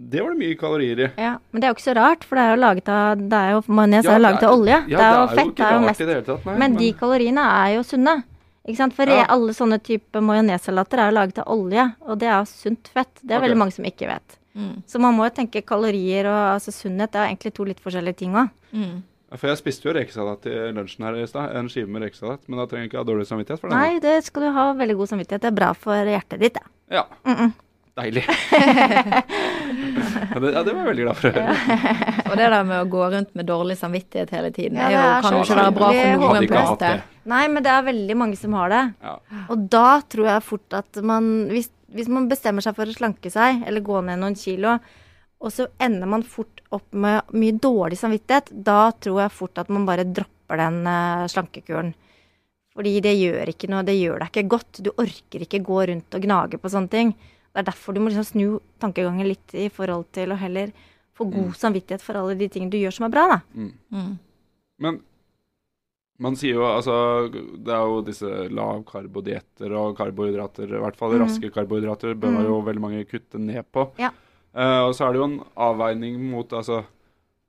det 0.00 0.22
var 0.24 0.32
det 0.32 0.40
mye 0.40 0.56
kalorier 0.56 1.00
i. 1.04 1.06
ja. 1.20 1.34
Men 1.50 1.60
det 1.60 1.66
er 1.66 1.72
jo 1.72 1.76
ikke 1.76 1.84
så 1.84 1.94
rart, 1.98 2.24
for 2.24 2.38
det 2.38 2.44
er 2.46 2.54
jo 2.54 2.60
laget 2.62 2.88
av 2.88 3.20
det 3.20 3.38
er 3.38 3.50
jo, 3.52 3.62
Majones 3.68 4.06
Ja, 4.06 4.14
er 4.14 4.16
jo 4.16 4.24
laget 4.24 4.44
av 4.46 4.54
olje. 4.56 4.78
Ja, 4.88 4.96
det 4.96 5.04
er 5.04 5.12
jo 5.12 5.20
det 5.20 5.30
er 5.30 5.36
fett. 5.40 5.54
Det 5.56 5.66
er 5.66 5.74
jo 5.74 5.84
mest 5.84 6.00
i 6.00 6.08
det 6.08 6.18
tatt, 6.24 6.46
nei. 6.48 6.54
Men 6.62 6.76
de 6.80 6.90
kaloriene 6.96 7.44
er 7.60 7.74
jo 7.74 7.82
sunne. 7.84 8.14
Ikke 8.64 8.78
sant? 8.78 8.96
For 8.96 9.12
Ja. 9.12 9.26
alle 9.28 9.52
sånne 9.56 9.78
typer 9.82 10.24
majonesalater 10.24 11.02
er 11.02 11.10
jo 11.10 11.16
laget 11.18 11.38
av 11.42 11.52
olje, 11.52 11.84
og 12.00 12.18
det 12.18 12.28
er 12.28 12.38
jo 12.38 12.48
sunt 12.48 12.88
fett. 12.88 13.12
Det 13.20 13.34
er 13.34 13.36
okay. 13.36 13.48
veldig 13.48 13.58
mange 13.58 13.76
som 13.76 13.84
ikke 13.84 14.08
vet. 14.08 14.38
Mm. 14.56 14.82
Så 14.86 14.98
man 14.98 15.14
må 15.14 15.28
jo 15.28 15.36
tenke 15.36 15.62
kalorier 15.62 16.26
og 16.26 16.40
altså 16.56 16.72
sunnhet. 16.72 17.12
Det 17.12 17.20
er 17.20 17.28
egentlig 17.28 17.54
to 17.54 17.64
litt 17.64 17.80
forskjellige 17.80 18.16
ting 18.16 18.34
òg. 18.34 18.50
Mm. 18.72 19.02
For 19.38 19.46
jeg 19.46 19.60
spiste 19.60 19.86
jo 19.86 19.94
rekesalat 19.94 20.46
i 20.50 20.72
lunsjen 20.74 21.04
her 21.06 21.14
i 21.20 21.26
stad. 21.30 21.54
En 21.54 21.68
skive 21.70 21.86
med 21.86 22.02
rekesalat. 22.02 22.40
Men 22.48 22.58
da 22.58 22.66
trenger 22.66 22.88
jeg 22.88 22.90
ikke 22.90 22.98
ha 22.98 23.06
dårlig 23.06 23.26
samvittighet 23.28 23.60
for 23.60 23.70
det. 23.70 23.76
Nei, 23.78 24.00
det 24.02 24.24
skal 24.26 24.42
du 24.42 24.50
ha 24.56 24.72
veldig 24.74 24.96
god 24.98 25.12
samvittighet. 25.12 25.44
Det 25.44 25.50
er 25.52 25.58
bra 25.60 25.72
for 25.78 26.10
hjertet 26.10 26.40
ditt, 26.40 26.54
det. 26.54 26.64
Ja. 26.90 27.04
Mm 27.24 27.36
-mm. 27.36 27.52
Deilig. 28.00 28.24
ja, 30.32 30.40
det, 30.40 30.52
ja, 30.52 30.62
det 30.64 30.72
var 30.72 30.80
jeg 30.80 30.88
veldig 30.90 31.04
glad 31.06 31.18
for 31.18 31.28
å 31.28 31.32
høre. 31.36 31.54
Og 32.30 32.36
det 32.38 32.46
der 32.54 32.64
med 32.68 32.76
å 32.78 32.86
gå 32.90 33.02
rundt 33.14 33.34
med 33.38 33.48
dårlig 33.50 33.76
samvittighet 33.80 34.32
hele 34.34 34.50
tiden, 34.56 34.78
Ja, 34.80 34.86
er 34.86 34.90
det 34.90 34.96
jo, 34.96 35.02
er 35.10 35.26
kan 35.26 35.36
jo 35.36 35.42
ikke 35.44 35.58
være 35.60 35.74
bra 35.76 35.90
for 35.90 36.06
noen 36.24 36.80
det. 36.80 36.94
Nei, 37.30 37.42
men 37.52 37.66
det 37.66 37.72
er 37.74 37.84
veldig 37.90 38.16
mange 38.16 38.38
som 38.40 38.56
har 38.56 38.72
det. 38.72 38.84
Ja. 39.04 39.14
Og 39.52 39.68
da 39.72 39.88
tror 40.12 40.32
jeg 40.32 40.46
fort 40.46 40.78
at 40.80 41.02
man 41.04 41.30
hvis, 41.52 41.70
hvis 41.94 42.10
man 42.10 42.28
bestemmer 42.30 42.64
seg 42.64 42.76
for 42.78 42.88
å 42.88 42.96
slanke 42.96 43.32
seg, 43.32 43.62
eller 43.68 43.84
gå 43.84 44.00
ned 44.06 44.22
noen 44.22 44.38
kilo, 44.38 44.78
og 45.40 45.54
så 45.54 45.66
ender 45.80 46.08
man 46.10 46.24
fort 46.26 46.60
opp 46.76 46.92
med 46.92 47.32
mye 47.32 47.56
dårlig 47.56 47.96
samvittighet, 48.00 48.52
da 48.52 48.90
tror 48.92 49.22
jeg 49.24 49.32
fort 49.32 49.60
at 49.62 49.70
man 49.72 49.86
bare 49.88 50.04
dropper 50.04 50.60
den 50.60 50.82
uh, 50.84 51.28
slankekuren. 51.32 51.94
Fordi 52.76 52.92
det 53.02 53.14
gjør 53.16 53.50
ikke 53.50 53.70
noe, 53.72 53.84
det 53.86 53.96
gjør 53.98 54.20
deg 54.22 54.30
ikke 54.30 54.50
godt. 54.52 54.82
Du 54.84 54.92
orker 54.92 55.44
ikke 55.44 55.62
gå 55.64 55.80
rundt 55.90 56.16
og 56.16 56.26
gnage 56.26 56.60
på 56.60 56.70
sånne 56.70 56.92
ting. 56.92 57.14
Det 57.50 57.62
er 57.62 57.66
derfor 57.66 57.96
du 57.96 58.00
må 58.02 58.10
liksom 58.12 58.26
snu 58.28 58.46
tankegangen 58.82 59.26
litt 59.26 59.54
i 59.58 59.66
forhold 59.72 60.06
til 60.14 60.32
å 60.32 60.38
heller 60.38 60.70
få 61.18 61.26
god 61.28 61.54
samvittighet 61.58 62.02
for 62.04 62.16
alle 62.16 62.36
de 62.38 62.48
tingene 62.48 62.72
du 62.72 62.78
gjør 62.80 62.94
som 62.96 63.06
er 63.08 63.12
bra, 63.12 63.24
da. 63.34 63.38
Mm. 63.54 63.72
Mm. 63.92 64.12
Men 64.80 65.00
man 66.20 66.36
sier 66.36 66.58
jo 66.58 66.66
altså 66.68 66.94
Det 67.32 67.72
er 67.72 67.88
jo 67.88 68.00
disse 68.04 68.30
lav 68.52 68.82
karbo-dietter 68.88 69.74
og 69.76 69.96
karbohydrater, 69.98 70.72
i 70.76 70.82
hvert 70.84 70.98
fall 71.00 71.16
mm. 71.16 71.22
raske 71.24 71.52
karbohydrater, 71.54 72.16
bør 72.20 72.34
man 72.36 72.48
jo 72.48 72.60
veldig 72.66 72.84
mange 72.84 73.04
kutte 73.08 73.40
ned 73.40 73.64
på. 73.72 73.88
Ja. 74.00 74.12
Uh, 74.50 74.88
og 74.88 74.94
så 74.96 75.06
er 75.06 75.14
det 75.14 75.20
jo 75.20 75.28
en 75.28 75.36
avveining 75.62 76.16
mot 76.32 76.52
altså 76.58 76.80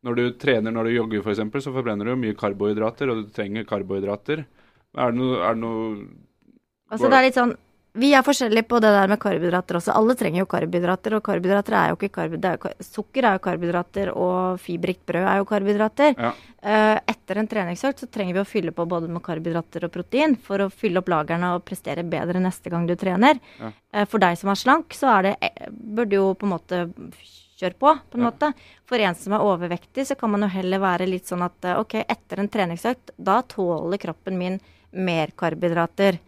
Når 0.06 0.18
du 0.18 0.24
trener, 0.38 0.74
når 0.74 0.88
du 0.88 0.92
jogger 0.96 1.22
f.eks., 1.22 1.64
så 1.66 1.74
forbrenner 1.74 2.06
du 2.06 2.12
jo 2.12 2.22
mye 2.22 2.38
karbohydrater, 2.38 3.10
og 3.12 3.20
du 3.20 3.34
trenger 3.34 3.68
karbohydrater. 3.70 4.46
Er 4.98 5.12
det 5.12 5.20
noe, 5.20 5.36
er 5.38 5.54
det 5.58 5.62
noe 5.62 5.84
Altså 6.92 7.08
det 7.08 7.20
er 7.20 7.28
litt 7.28 7.38
sånn 7.38 7.54
Vi 7.94 8.14
er 8.16 8.24
forskjellige 8.24 8.64
på 8.72 8.78
det 8.80 8.88
der 8.96 9.10
med 9.12 9.20
karbohydrater 9.20 9.76
også. 9.76 9.92
Alle 9.92 10.14
trenger 10.16 10.40
jo 10.40 10.48
karbohydrater, 10.48 11.18
og 11.18 11.24
karbohydrater 11.26 11.76
er 11.76 11.90
jo 11.92 11.98
ikke 11.98 12.10
karbohydrater. 12.16 12.78
Sukker 12.88 13.26
er 13.28 13.36
jo 13.36 13.42
karbohydrater, 13.44 14.12
og 14.16 14.62
fibrikt 14.64 15.04
brød 15.10 15.28
er 15.28 15.42
jo 15.42 15.48
karbohydrater. 15.50 16.16
Ja. 16.16 16.32
Eh, 16.64 17.02
etter 17.12 17.42
en 17.42 17.50
treningsøkt 17.52 18.00
så 18.00 18.08
trenger 18.08 18.38
vi 18.38 18.44
å 18.46 18.48
fylle 18.48 18.72
på 18.72 18.86
både 18.88 19.10
med 19.12 19.24
karbohydrater 19.26 19.90
og 19.90 19.92
protein 19.92 20.38
for 20.40 20.64
å 20.64 20.70
fylle 20.72 21.04
opp 21.04 21.12
lagrene 21.12 21.52
og 21.58 21.66
prestere 21.68 22.08
bedre 22.08 22.40
neste 22.40 22.72
gang 22.72 22.88
du 22.88 22.96
trener. 22.96 23.44
Ja. 23.60 23.74
Eh, 23.92 24.08
for 24.08 24.24
deg 24.24 24.40
som 24.40 24.54
er 24.56 24.64
slank, 24.64 24.96
så 24.96 25.12
er 25.18 25.22
det, 25.28 25.36
eh, 25.42 25.68
bør 25.70 26.08
du 26.08 26.16
jo 26.16 26.34
på 26.34 26.48
en 26.48 26.56
måte 26.56 26.82
kjøre 27.60 27.76
på, 27.76 27.92
på 28.10 28.16
en 28.18 28.24
Ja. 28.24 28.32
måte. 28.32 28.54
For 28.88 28.96
en 29.04 29.16
som 29.16 29.34
er 29.34 29.44
overvektig, 29.44 30.08
så 30.08 30.16
kan 30.18 30.32
man 30.32 30.42
jo 30.48 30.48
heller 30.48 30.80
være 30.80 31.10
litt 31.12 31.28
sånn 31.28 31.44
at 31.44 31.76
ok, 31.78 32.06
etter 32.08 32.40
en 32.40 32.48
treningsøkt, 32.48 33.12
da 33.20 33.42
tåler 33.42 33.98
kroppen 34.00 34.38
min 34.38 34.62
mer 34.94 35.28
karbohydrater. 35.36 36.20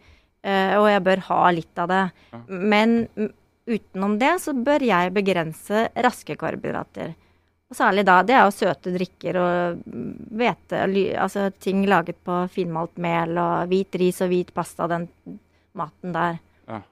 Eh, 0.44 0.76
og 0.76 0.90
jeg 0.90 1.02
bør 1.06 1.24
ha 1.30 1.40
litt 1.56 1.80
av 1.80 1.90
det. 1.90 2.04
Men 2.48 2.96
utenom 3.64 4.18
det 4.20 4.34
så 4.44 4.52
bør 4.52 4.84
jeg 4.84 5.14
begrense 5.16 5.86
raske 6.04 6.36
karbohydrater. 6.40 7.14
Og 7.72 7.78
særlig 7.78 8.04
da, 8.04 8.18
det 8.26 8.36
er 8.36 8.44
jo 8.44 8.52
søte 8.54 8.92
drikker 8.92 9.38
og 9.40 9.84
hvete, 10.36 10.82
altså 11.16 11.48
ting 11.56 11.86
laget 11.88 12.20
på 12.26 12.42
finmalt 12.52 13.00
mel 13.00 13.38
og 13.40 13.70
hvit 13.72 13.96
ris 13.98 14.20
og 14.22 14.28
hvit 14.34 14.52
pasta, 14.54 14.86
den 14.90 15.08
maten 15.74 16.12
der. 16.14 16.36
Ja. 16.68 16.82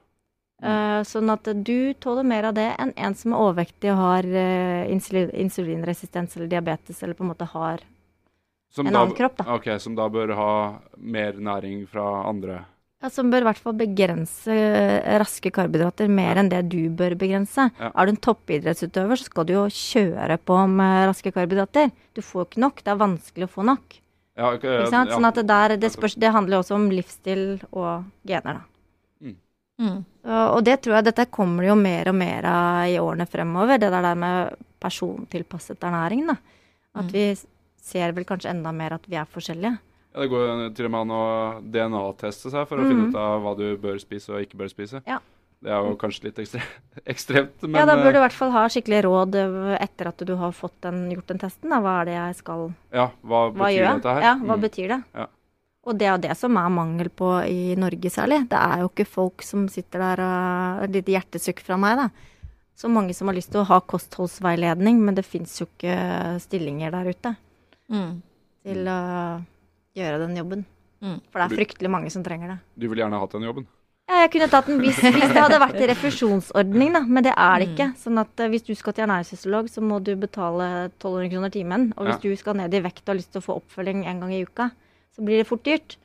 Uh, 0.63 0.99
sånn 1.05 1.29
at 1.29 1.45
du 1.61 1.93
tåler 2.01 2.25
mer 2.25 2.49
av 2.49 2.57
det 2.57 2.71
enn 2.81 2.93
en 2.97 3.15
som 3.19 3.35
er 3.35 3.45
overvektig 3.45 3.93
og 3.93 4.01
har 4.01 4.27
uh, 4.33 4.89
insulin, 4.89 5.29
insulinresistens 5.45 6.35
eller 6.39 6.49
diabetes, 6.51 7.03
eller 7.03 7.19
på 7.19 7.27
en 7.27 7.33
måte 7.35 7.51
har 7.53 7.85
som 8.73 8.87
En 8.89 8.95
annen 8.95 9.13
kropp, 9.13 9.37
da. 9.37 9.45
Ok, 9.53 9.67
Som 9.77 9.93
da 9.93 10.07
bør 10.09 10.31
ha 10.33 10.53
mer 10.97 11.37
næring 11.37 11.83
fra 11.85 12.25
andre 12.25 12.63
Ja, 13.03 13.09
Som 13.11 13.29
bør 13.33 13.43
i 13.43 13.47
hvert 13.49 13.59
fall 13.59 13.73
begrense 13.75 14.53
eh, 14.55 15.17
raske 15.19 15.51
karbohydrater 15.51 16.07
mer 16.07 16.39
enn 16.39 16.47
det 16.49 16.61
du 16.71 16.87
bør 16.95 17.17
begrense. 17.19 17.65
Ja. 17.79 17.89
Er 17.91 18.07
du 18.07 18.13
en 18.13 18.21
toppidrettsutøver, 18.23 19.19
så 19.19 19.27
skal 19.27 19.45
du 19.49 19.53
jo 19.57 19.65
kjøre 19.67 20.37
på 20.39 20.61
med 20.71 21.09
raske 21.11 21.33
karbohydrater. 21.35 21.91
Du 22.15 22.21
får 22.23 22.47
ikke 22.47 22.63
nok. 22.63 22.79
Det 22.85 22.93
er 22.93 23.01
vanskelig 23.03 23.49
å 23.49 23.53
få 23.57 23.65
nok. 23.67 23.99
ja, 24.39 24.47
ok, 24.55 24.63
Ikke 24.63 24.89
sant? 24.93 25.09
ja. 25.11 25.17
Sånn 25.17 25.27
at 25.27 25.35
det, 25.35 25.45
der, 25.51 25.75
det, 25.77 25.91
spørs, 25.91 26.15
det 26.15 26.31
handler 26.31 26.55
jo 26.57 26.63
også 26.63 26.75
om 26.79 26.87
livsstil 26.95 27.43
og 27.75 28.05
gener, 28.25 28.61
da. 28.61 28.69
Mm. 29.83 30.03
Og, 30.23 30.47
og 30.53 30.59
det 30.63 30.75
tror 30.85 30.95
jeg 30.99 31.05
dette 31.09 31.23
kommer 31.33 31.65
det 31.65 31.71
jo 31.71 31.75
mer 31.75 32.07
og 32.11 32.15
mer 32.15 32.45
av 32.45 32.87
i 32.87 32.99
årene 33.01 33.25
fremover. 33.27 33.79
Det 33.81 33.89
der 33.91 34.15
med 34.15 34.53
persontilpasset 34.79 35.81
ernæring, 35.83 36.27
da. 36.29 36.37
At 36.95 37.05
Mm. 37.09 37.11
vi 37.11 37.35
ser 37.83 38.11
vel 38.13 38.23
kanskje 38.23 38.51
enda 38.53 38.71
mer 38.71 38.93
at 38.93 39.05
vi 39.09 39.15
er 39.17 39.25
forskjellige. 39.25 39.77
Ja, 40.13 40.19
Det 40.21 40.29
går 40.29 40.43
jo 40.47 40.69
til 40.77 40.85
og 40.85 40.91
med 40.93 41.01
an 41.01 41.13
å 41.17 41.23
DNA-teste 41.73 42.51
seg 42.53 42.67
for 42.69 42.77
å 42.77 42.83
mm. 42.85 42.89
finne 42.91 43.07
ut 43.09 43.15
av 43.17 43.41
hva 43.43 43.53
du 43.57 43.65
bør 43.81 43.97
spise 44.01 44.33
og 44.33 44.43
ikke 44.45 44.59
bør 44.61 44.69
spise. 44.71 45.01
Ja. 45.09 45.19
Det 45.63 45.71
er 45.71 45.85
jo 45.87 45.93
kanskje 45.95 46.25
litt 46.27 46.39
ekstre 46.43 46.59
ekstremt, 47.13 47.61
men 47.63 47.77
ja, 47.79 47.85
da 47.87 47.95
bør 47.95 48.11
du 48.11 48.17
i 48.17 48.19
eh, 48.19 48.25
hvert 48.25 48.35
fall 48.35 48.51
ha 48.51 48.65
skikkelig 48.71 48.99
råd 49.05 49.37
eh, 49.39 49.77
etter 49.85 50.09
at 50.11 50.25
du 50.27 50.33
har 50.35 50.51
fått 50.55 50.75
den, 50.83 51.05
gjort 51.13 51.31
den 51.31 51.39
testen. 51.39 51.71
Da. 51.71 51.79
Hva 51.83 51.93
er 52.01 52.09
det 52.09 52.17
jeg 52.17 52.35
skal 52.41 52.65
ja, 52.91 53.05
hva 53.23 53.45
Hva 53.47 53.69
betyr 53.69 53.87
dette 53.87 54.17
her? 54.17 54.27
Ja, 54.27 54.33
hva 54.43 54.57
Mm. 54.57 54.65
betyr 54.67 54.91
det? 54.91 54.99
Ja. 55.15 55.27
Og 55.83 55.97
det 55.99 56.07
er 56.07 56.19
det 56.23 56.35
som 56.39 56.55
er 56.59 56.69
mangel 56.71 57.09
på 57.11 57.29
i 57.47 57.75
Norge 57.79 58.11
særlig. 58.11 58.43
Det 58.51 58.59
er 58.59 58.83
jo 58.83 58.91
ikke 58.91 59.07
folk 59.07 59.43
som 59.43 59.65
sitter 59.71 59.99
der 59.99 60.21
og 60.23 60.83
Et 60.85 60.93
lite 60.95 61.11
hjertesukk 61.11 61.59
fra 61.63 61.75
meg, 61.79 61.97
da. 61.99 62.09
Så 62.75 62.89
mange 62.91 63.13
som 63.15 63.27
har 63.27 63.35
lyst 63.35 63.51
til 63.51 63.61
å 63.61 63.67
ha 63.67 63.79
kostholdsveiledning, 63.81 64.99
men 65.03 65.15
det 65.15 65.25
fins 65.27 65.59
jo 65.59 65.67
ikke 65.67 66.39
stillinger 66.43 66.91
der 66.91 67.09
ute 67.11 67.35
Mm. 67.91 68.21
til 68.63 68.87
å 68.87 69.43
gjøre 69.97 70.19
den 70.27 70.35
jobben. 70.39 70.65
Mm. 71.03 71.17
For 71.29 71.39
det 71.41 71.45
er 71.45 71.55
fryktelig 71.57 71.89
mange 71.91 72.11
som 72.13 72.23
trenger 72.23 72.53
det. 72.53 72.59
Du 72.79 72.87
ville 72.87 73.03
gjerne 73.03 73.19
hatt 73.19 73.33
den 73.35 73.43
jobben? 73.47 73.65
Ja, 74.09 74.21
jeg 74.25 74.31
kunne 74.33 74.47
tatt 74.51 74.67
den 74.67 74.81
hvis, 74.83 74.97
hvis 74.99 75.31
det 75.31 75.39
hadde 75.39 75.59
vært 75.61 75.77
i 75.79 75.87
refusjonsordning, 75.87 76.89
da. 76.95 77.01
Men 77.07 77.23
det 77.23 77.33
er 77.39 77.59
det 77.61 77.67
ikke. 77.71 77.89
Sånn 78.01 78.19
at 78.19 78.39
eh, 78.43 78.49
hvis 78.51 78.65
du 78.67 78.73
skal 78.75 78.95
til 78.97 79.05
ernæringsfysiolog, 79.05 79.69
så 79.71 79.83
må 79.83 79.99
du 80.03 80.11
betale 80.19 80.67
1200 80.91 81.29
kroner 81.31 81.53
timen. 81.53 81.85
Og 81.97 82.07
hvis 82.07 82.17
Ja. 82.19 82.23
du 82.29 82.35
skal 82.39 82.57
ned 82.59 82.73
i 82.75 82.81
vekt 82.83 83.03
og 83.05 83.13
har 83.13 83.19
lyst 83.21 83.31
til 83.31 83.39
å 83.43 83.45
få 83.47 83.55
oppfølging 83.61 84.03
en 84.07 84.19
gang 84.23 84.33
i 84.35 84.41
uka, 84.43 84.71
så 85.15 85.23
blir 85.23 85.39
det 85.39 85.47
fort 85.47 85.63
dyrt. 85.63 85.95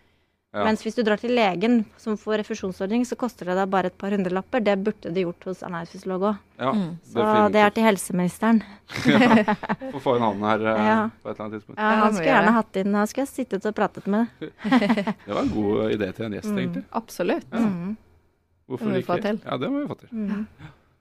Ja. 0.54 0.62
Mens 0.64 0.80
hvis 0.80 0.94
du 0.96 1.02
drar 1.04 1.20
til 1.20 1.34
legen 1.36 1.82
som 2.00 2.14
får 2.16 2.38
refusjonsordning, 2.40 3.02
så 3.04 3.18
koster 3.20 3.44
det 3.50 3.56
deg 3.58 3.68
bare 3.68 3.90
et 3.90 3.98
par 4.00 4.14
hundrelapper. 4.16 4.62
Det 4.64 4.78
burde 4.80 5.10
det 5.12 5.24
gjort 5.26 5.44
hos 5.44 5.60
ernæringsfysiolog 5.66 6.22
òg. 6.30 6.38
Ja, 6.58 6.70
Mm. 6.72 6.94
Så 7.04 7.26
det 7.52 7.60
er 7.60 7.70
til 7.76 7.84
helseministeren. 7.84 8.62
ja. 9.12 9.54
Få 9.92 10.00
få 10.00 10.16
inn 10.16 10.22
han 10.24 10.40
her 10.48 10.64
eh, 10.72 10.86
Ja. 10.86 10.96
på 11.22 11.28
et 11.28 11.34
eller 11.36 11.44
annet 11.44 11.58
tidspunkt. 11.60 11.78
Ja, 11.78 11.90
han 12.00 12.14
skulle 12.16 12.32
gjerne 12.32 12.52
hatt 12.56 12.76
inn 12.80 12.94
Han 12.94 13.06
skulle 13.06 13.26
jeg 13.26 13.34
sittet 13.34 13.66
og 13.68 13.74
pratet 13.76 14.06
med. 14.06 14.26
Det 14.40 15.34
var 15.36 15.42
en 15.42 15.52
god 15.52 15.92
idé 15.92 16.12
til 16.16 16.24
en 16.30 16.32
gjest, 16.38 16.48
Mm. 16.50 16.58
egentlig. 16.58 16.84
Absolutt. 16.92 17.50
Mm. 17.52 17.96
Hvorfor 18.68 18.84
Det 18.84 18.88
må 18.88 18.96
vi 18.96 18.98
ikke? 19.04 19.12
få 19.12 19.22
til. 19.22 19.40
Ja, 19.44 19.56
det 19.58 19.70
må 19.70 19.80
vi 19.84 19.86
få 19.92 19.98
til. 20.00 20.08
Mm. 20.12 20.46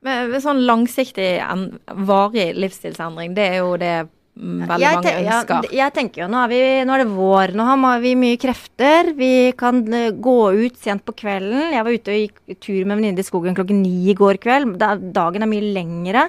Men 0.03 0.41
sånn 0.41 0.59
langsiktig, 0.67 1.29
en, 1.41 1.79
varig 2.07 2.51
livsstilsendring, 2.55 3.33
det 3.35 3.47
er 3.53 3.57
jo 3.63 3.77
det 3.77 3.95
mm, 4.05 4.09
veldig 4.37 4.81
Jeg 4.81 4.97
mange 4.97 5.13
ønsker. 5.17 5.67
ja, 5.67 5.69
jeg 5.81 5.93
tenker 5.95 6.23
jo, 6.23 6.27
nå 6.31 6.41
er, 6.43 6.51
vi, 6.51 6.59
nå 6.85 6.93
er 6.93 7.03
det 7.03 7.13
vår, 7.13 7.53
nå 7.57 7.65
har 7.67 8.03
vi 8.03 8.11
mye 8.19 8.37
krefter. 8.41 9.13
Vi 9.17 9.31
kan 9.57 9.81
eh, 9.93 10.11
gå 10.11 10.37
ut 10.57 10.77
sent 10.81 11.05
på 11.07 11.15
kvelden. 11.17 11.73
Jeg 11.73 11.85
var 11.87 11.95
ute 11.95 12.13
og 12.13 12.21
gikk 12.21 12.59
tur 12.61 12.83
med 12.83 12.93
en 12.93 13.01
venninne 13.01 13.23
i 13.23 13.27
skogen 13.27 13.57
klokken 13.57 13.81
ni 13.81 14.11
i 14.11 14.17
går 14.17 14.39
kveld. 14.43 14.77
Da, 14.81 14.93
dagen 14.95 15.45
er 15.45 15.51
mye 15.51 15.73
lengre. 15.73 16.27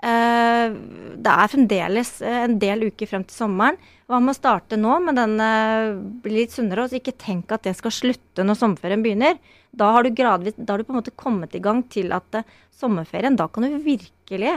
Eh, 0.00 0.72
det 1.20 1.36
er 1.36 1.52
fremdeles 1.52 2.16
eh, 2.24 2.42
en 2.46 2.58
del 2.62 2.88
uker 2.88 3.10
frem 3.10 3.26
til 3.28 3.36
sommeren. 3.42 3.78
Hva 4.10 4.18
med 4.18 4.34
å 4.34 4.40
starte 4.40 4.80
nå 4.80 4.96
med 5.04 5.20
den 5.20 5.36
blir 6.24 6.40
litt 6.40 6.56
sunnere, 6.56 6.88
og 6.88 6.96
ikke 6.96 7.14
tenk 7.20 7.52
at 7.54 7.68
det 7.68 7.76
skal 7.78 7.94
slutte 7.94 8.42
når 8.42 8.58
sommerferien 8.58 9.04
begynner. 9.04 9.36
Da 9.70 9.92
har 9.94 10.02
du 10.02 10.10
gradvis, 10.10 10.56
da 10.58 10.72
har 10.72 10.82
du 10.82 10.88
på 10.88 10.96
en 10.96 10.98
måte 10.98 11.14
kommet 11.14 11.54
i 11.54 11.62
gang 11.62 11.84
til 11.92 12.10
at 12.16 12.40
sommerferien, 12.74 13.36
da 13.38 13.46
kan 13.46 13.68
du 13.68 13.76
virkelig 13.84 14.56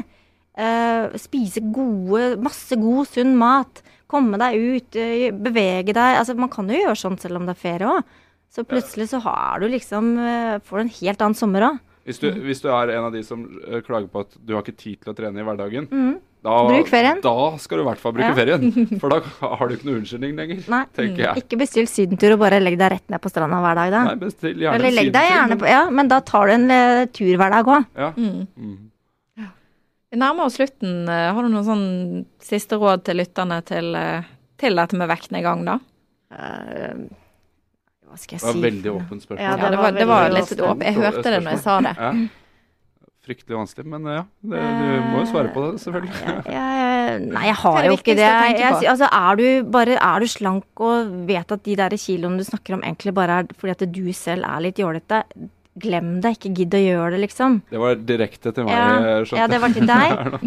eh, 0.57 1.17
spise 1.21 1.63
gode, 1.73 2.35
masse 2.43 2.77
god, 2.79 3.07
sunn 3.09 3.35
mat. 3.39 3.83
Komme 4.13 4.37
deg 4.37 4.59
ut, 4.59 4.97
uh, 4.99 5.29
bevege 5.33 5.95
deg. 5.95 6.19
Altså, 6.19 6.35
man 6.37 6.51
kan 6.53 6.67
jo 6.69 6.77
gjøre 6.77 6.99
sånn 6.99 7.17
selv 7.21 7.39
om 7.39 7.47
det 7.47 7.55
er 7.55 7.63
ferie 7.63 7.87
òg. 7.89 8.19
Så 8.53 8.61
plutselig 8.69 9.07
så 9.09 9.17
har 9.23 9.63
du 9.63 9.65
liksom 9.73 10.11
uh, 10.21 10.59
Får 10.61 10.77
du 10.77 10.83
en 10.83 10.91
helt 10.99 11.23
annen 11.25 11.37
sommer 11.39 11.65
òg. 11.71 11.79
Hvis 12.05 12.19
du, 12.19 12.27
hvis 12.43 12.59
du 12.61 12.67
er 12.69 12.91
en 12.97 13.07
av 13.07 13.15
de 13.15 13.23
som 13.25 13.45
klager 13.87 14.09
på 14.11 14.25
at 14.25 14.35
du 14.35 14.53
har 14.53 14.61
ikke 14.61 14.75
tid 14.75 14.99
til 15.01 15.13
å 15.13 15.15
trene 15.15 15.39
i 15.39 15.45
hverdagen, 15.47 15.87
mm. 15.87 16.13
da, 16.43 16.57
Bruk 16.67 16.89
ferien. 16.91 17.21
da 17.23 17.33
skal 17.63 17.79
du 17.79 17.83
i 17.85 17.87
hvert 17.87 18.01
fall 18.03 18.13
bruke 18.17 18.27
Ja. 18.27 18.35
ferien. 18.35 18.65
For 19.01 19.07
da 19.07 19.21
har 19.23 19.71
du 19.71 19.77
ikke 19.77 19.87
noe 19.87 20.01
unnskyldning 20.01 20.35
lenger, 20.35 20.59
Nei. 20.67 20.81
tenker 20.99 21.23
jeg. 21.23 21.45
Ikke 21.45 21.61
bestill 21.63 21.87
sydentur 21.87 22.35
og 22.35 22.43
bare 22.43 22.59
legg 22.59 22.75
deg 22.75 22.91
rett 22.97 23.07
ned 23.07 23.23
på 23.23 23.31
stranda 23.31 23.61
hver 23.63 23.79
dag, 23.79 23.95
da. 23.95 24.03
Nei, 24.11 24.17
bestill 24.27 24.59
gjerne 24.65 24.81
Eller 24.81 24.97
legg 24.99 25.13
deg 25.15 25.29
gjerne 25.31 25.57
på 25.63 25.71
Ja, 25.71 25.85
men 25.95 26.11
da 26.11 26.19
tar 26.27 26.51
du 26.51 26.57
en 26.59 27.07
tur 27.15 27.31
hver 27.39 27.55
dag 27.55 27.71
òg. 27.79 27.87
Ja. 28.03 28.11
Mm. 28.19 28.41
Mm. 28.51 28.81
Vi 30.13 30.19
nærmer 30.21 30.45
oss 30.45 30.59
slutten. 30.59 31.07
Eh, 31.09 31.31
Har 31.33 31.41
du 31.41 31.49
noen 31.49 31.65
sånn 31.65 31.87
siste 32.43 32.77
råd 32.77 33.01
til 33.07 33.17
lytterne 33.17 33.57
til, 33.65 33.95
eh, 33.97 34.29
til 34.61 34.77
dette 34.77 34.99
med 34.99 35.09
vektnedgang, 35.09 35.65
da? 35.65 35.79
Uh, 36.33 37.09
Hva 38.09 38.17
skal 38.17 38.37
jeg 38.37 38.41
Det 38.41 38.47
var 38.47 38.61
veldig 38.61 38.91
åpent 38.93 39.25
spørsmål. 39.25 39.41
Ja, 39.41 39.55
det 39.57 39.71
det 39.73 39.77
var 39.77 39.83
var, 39.83 39.97
det 39.97 40.07
var 40.09 40.31
litt 40.33 40.53
åpent 40.53 40.85
Jeg 40.85 40.95
hørte 40.97 41.23
det 41.33 41.39
når 41.43 41.55
jeg 41.55 41.61
sa 41.65 41.75
det. 41.85 41.93
Ja. 41.97 42.11
Fryktelig 43.23 43.57
vanskelig, 43.57 43.85
men 43.89 44.05
ja. 44.11 44.23
Det, 44.53 44.61
du 44.61 44.85
må 45.09 45.23
jo 45.23 45.27
svare 45.31 45.51
på 45.55 45.65
det, 45.65 45.81
selvfølgelig. 45.81 46.13
Jeg, 46.27 46.45
jeg, 46.53 47.19
nei, 47.31 47.43
jeg 47.47 47.57
har 47.63 47.77
det 47.79 47.87
jo 47.87 47.97
ikke 47.97 48.17
det. 48.19 48.29
Jeg, 48.59 48.87
altså, 48.93 49.09
er 49.09 49.39
du 49.39 49.71
bare 49.77 49.97
er 49.97 50.25
du 50.25 50.27
slank 50.27 50.83
og 50.89 51.13
vet 51.29 51.57
at 51.57 51.65
de 51.65 51.77
der 51.79 51.97
kiloene 51.97 52.41
du 52.41 52.45
snakker 52.45 52.77
om 52.77 52.85
egentlig 52.85 53.15
bare 53.17 53.41
er 53.41 53.53
fordi 53.57 53.77
at 53.77 53.85
du 53.97 54.03
selv 54.17 54.45
er 54.45 54.65
litt 54.67 54.81
jålete, 54.81 55.23
glem 55.79 56.17
det. 56.23 56.35
Ikke 56.37 56.53
gidd 56.57 56.75
å 56.77 56.81
gjøre 56.81 57.13
det, 57.15 57.21
liksom. 57.25 57.59
Det 57.71 57.81
var 57.81 58.01
direkte 58.11 58.53
til 58.55 58.67
meg. 58.67 58.75
Ja, 58.75 59.15
skjønte 59.23 59.41
ja, 59.41 59.49
det 59.51 59.61
var 59.63 59.75
til 59.75 59.89
deg. 59.93 60.37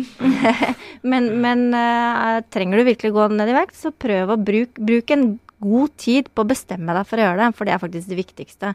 men 1.11 1.31
men 1.43 1.67
uh, 1.75 2.43
trenger 2.53 2.81
du 2.81 2.89
virkelig 2.91 3.15
gå 3.17 3.29
ned 3.35 3.53
i 3.53 3.59
vekt, 3.59 3.79
så 3.79 3.93
prøv 3.95 4.35
å 4.35 4.41
bruke 4.41 4.87
bruk 4.91 5.15
en 5.15 5.29
god 5.63 5.95
tid 6.01 6.29
på 6.37 6.45
å 6.45 6.51
bestemme 6.51 6.95
deg 6.95 7.09
for 7.09 7.19
å 7.19 7.29
gjøre 7.29 7.41
det, 7.41 7.57
for 7.57 7.67
det 7.67 7.75
er 7.75 7.83
faktisk 7.83 8.13
det 8.13 8.21
viktigste. 8.21 8.75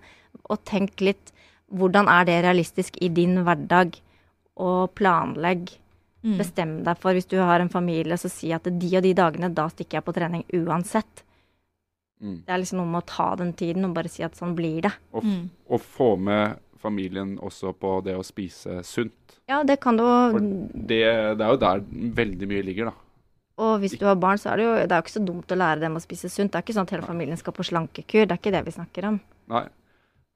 Og 0.50 0.64
tenk 0.68 1.04
litt 1.04 1.34
hvordan 1.72 2.10
er 2.12 2.26
det 2.28 2.42
realistisk 2.44 2.98
i 3.00 3.12
din 3.14 3.44
hverdag, 3.46 3.96
og 4.62 4.92
planlegg. 4.98 5.70
Mm. 6.22 6.36
Bestem 6.38 6.74
deg 6.86 7.00
for, 7.02 7.18
hvis 7.18 7.30
du 7.32 7.40
har 7.42 7.64
en 7.64 7.72
familie, 7.72 8.18
så 8.20 8.30
si 8.30 8.52
at 8.54 8.68
de 8.68 8.90
og 8.98 9.06
de 9.06 9.14
dagene, 9.18 9.50
da 9.56 9.66
stikker 9.72 9.98
jeg 9.98 10.06
på 10.06 10.14
trening 10.14 10.44
uansett. 10.60 11.24
Mm. 12.22 12.44
Det 12.46 12.54
er 12.54 12.58
liksom 12.62 12.78
noe 12.78 12.86
med 12.94 13.02
å 13.04 13.06
ta 13.08 13.36
den 13.36 13.54
tiden 13.54 13.86
og 13.86 13.94
bare 13.96 14.10
si 14.10 14.22
at 14.24 14.36
sånn 14.38 14.56
blir 14.56 14.82
det. 14.82 14.92
Og, 15.14 15.24
Mm. 15.24 15.50
og 15.70 15.82
få 15.82 16.18
med 16.20 16.60
familien 16.80 17.38
også 17.40 17.74
på 17.74 18.04
det 18.04 18.16
å 18.16 18.24
spise 18.26 18.84
sunt. 18.84 19.12
Ja, 19.50 19.64
det 19.64 19.80
kan 19.82 19.98
du 19.98 20.04
For 20.04 20.40
det, 20.40 21.38
det 21.38 21.42
er 21.42 21.50
jo 21.52 21.58
der 21.58 21.82
veldig 21.82 22.48
mye 22.48 22.64
ligger, 22.64 22.86
da. 22.86 22.94
Og 23.58 23.80
hvis 23.82 23.98
du 24.00 24.06
har 24.06 24.16
barn, 24.16 24.38
så 24.38 24.52
er 24.54 24.58
det 24.58 24.64
jo 24.66 24.74
det 24.88 24.92
er 24.92 25.02
jo 25.02 25.06
ikke 25.06 25.20
så 25.20 25.26
dumt 25.26 25.48
å 25.52 25.58
lære 25.58 25.80
dem 25.82 25.96
å 25.96 26.02
spise 26.02 26.30
sunt. 26.30 26.52
Det 26.52 26.56
er 26.58 26.62
ikke 26.64 26.74
sånn 26.78 26.88
at 26.88 26.90
hele 26.96 27.04
familien 27.06 27.38
skal 27.38 27.54
på 27.54 27.64
slankekur. 27.66 28.26
Det 28.26 28.32
er 28.32 28.38
ikke 28.38 28.52
det 28.52 28.66
vi 28.66 28.72
snakker 28.72 29.08
om. 29.08 29.20
Nei. 29.50 29.68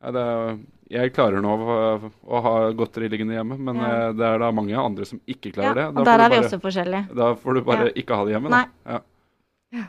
Ja, 0.04 0.12
det 0.12 0.22
er, 0.22 0.58
jeg 0.92 1.14
klarer 1.16 1.42
nå 1.42 1.54
å, 1.58 2.12
å 2.28 2.42
ha 2.44 2.72
godteri 2.74 3.10
liggende 3.10 3.34
hjemme, 3.34 3.58
men 3.58 3.76
Ja. 3.78 4.10
eh, 4.10 4.14
det 4.14 4.22
er 4.26 4.38
da 4.40 4.52
mange 4.52 4.76
andre 4.78 5.06
som 5.06 5.20
ikke 5.26 5.56
Ja, 5.56 5.74
klarer 5.74 5.76
det. 5.76 5.86
og 5.98 6.06
der 6.06 6.20
er 6.20 6.30
vi 6.30 6.36
bare- 6.36 6.46
også 6.46 6.60
forskjellige. 6.62 7.16
Da 7.16 7.34
får 7.36 7.54
du 7.56 7.62
bare 7.62 7.86
Ja. 7.86 7.92
ikke 7.96 8.16
ha 8.16 8.26
det 8.26 8.34
hjemme, 8.36 8.50
Nei. 8.50 8.66
da. 8.86 9.00
Ja. 9.72 9.86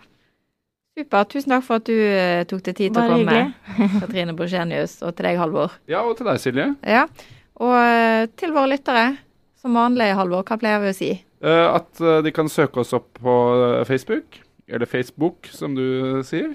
Supert. 0.97 1.29
Tusen 1.35 1.53
takk 1.53 1.65
for 1.67 1.77
at 1.83 1.89
du 1.91 1.93
eh, 1.97 2.43
tok 2.49 2.63
deg 2.65 2.77
tid 2.79 2.95
til 2.97 3.03
å 3.03 3.17
komme. 3.19 3.41
Katrine 4.01 4.33
Borsenius. 4.37 4.95
og 5.05 5.13
til 5.19 5.29
deg, 5.29 5.39
Halvor. 5.41 5.75
ja, 5.91 6.01
og 6.09 6.17
til 6.17 6.29
deg, 6.31 6.41
Silje. 6.41 6.69
Ja. 6.89 7.03
Og 7.61 7.75
eh, 7.77 8.27
til 8.41 8.55
våre 8.57 8.71
lyttere, 8.73 9.07
som 9.61 9.77
vanlig, 9.77 10.09
Halvor, 10.17 10.45
hva 10.49 10.57
pleier 10.61 10.81
vi 10.81 10.93
å 10.95 10.97
si? 10.97 11.11
Eh, 11.45 11.67
at 11.69 12.01
de 12.25 12.33
kan 12.33 12.49
søke 12.49 12.81
oss 12.81 12.95
opp 12.97 13.21
på 13.21 13.35
Facebook. 13.89 14.41
Eller 14.67 14.89
Facebook, 14.89 15.51
som 15.53 15.77
du 15.77 15.85
sier. 16.27 16.55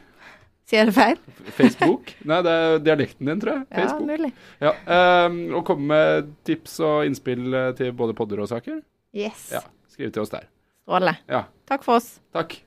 Sier 0.67 0.81
jeg 0.81 0.89
det 0.89 0.95
feil? 0.97 1.21
Facebook. 1.57 2.11
Nei, 2.31 2.41
det 2.47 2.55
er 2.63 2.81
dialekten 2.89 3.29
din, 3.29 3.39
tror 3.43 3.59
jeg. 3.59 3.67
Facebook. 3.75 4.09
Ja, 4.09 4.17
mulig. 4.17 4.31
Ja, 4.63 4.73
ehm, 4.97 5.37
og 5.59 5.63
komme 5.69 5.87
med 5.93 6.33
tips 6.47 6.79
og 6.87 7.05
innspill 7.07 7.45
til 7.77 7.93
både 7.97 8.15
podder 8.17 8.41
og 8.43 8.49
saker. 8.51 8.81
Yes. 9.13 9.49
Ja, 9.53 9.61
skriv 9.91 10.11
til 10.15 10.25
oss 10.25 10.33
der. 10.33 10.49
Strålende. 10.81 11.17
Ja, 11.29 11.45
Takk 11.69 11.85
for 11.87 12.01
oss. 12.01 12.15
takk. 12.35 12.57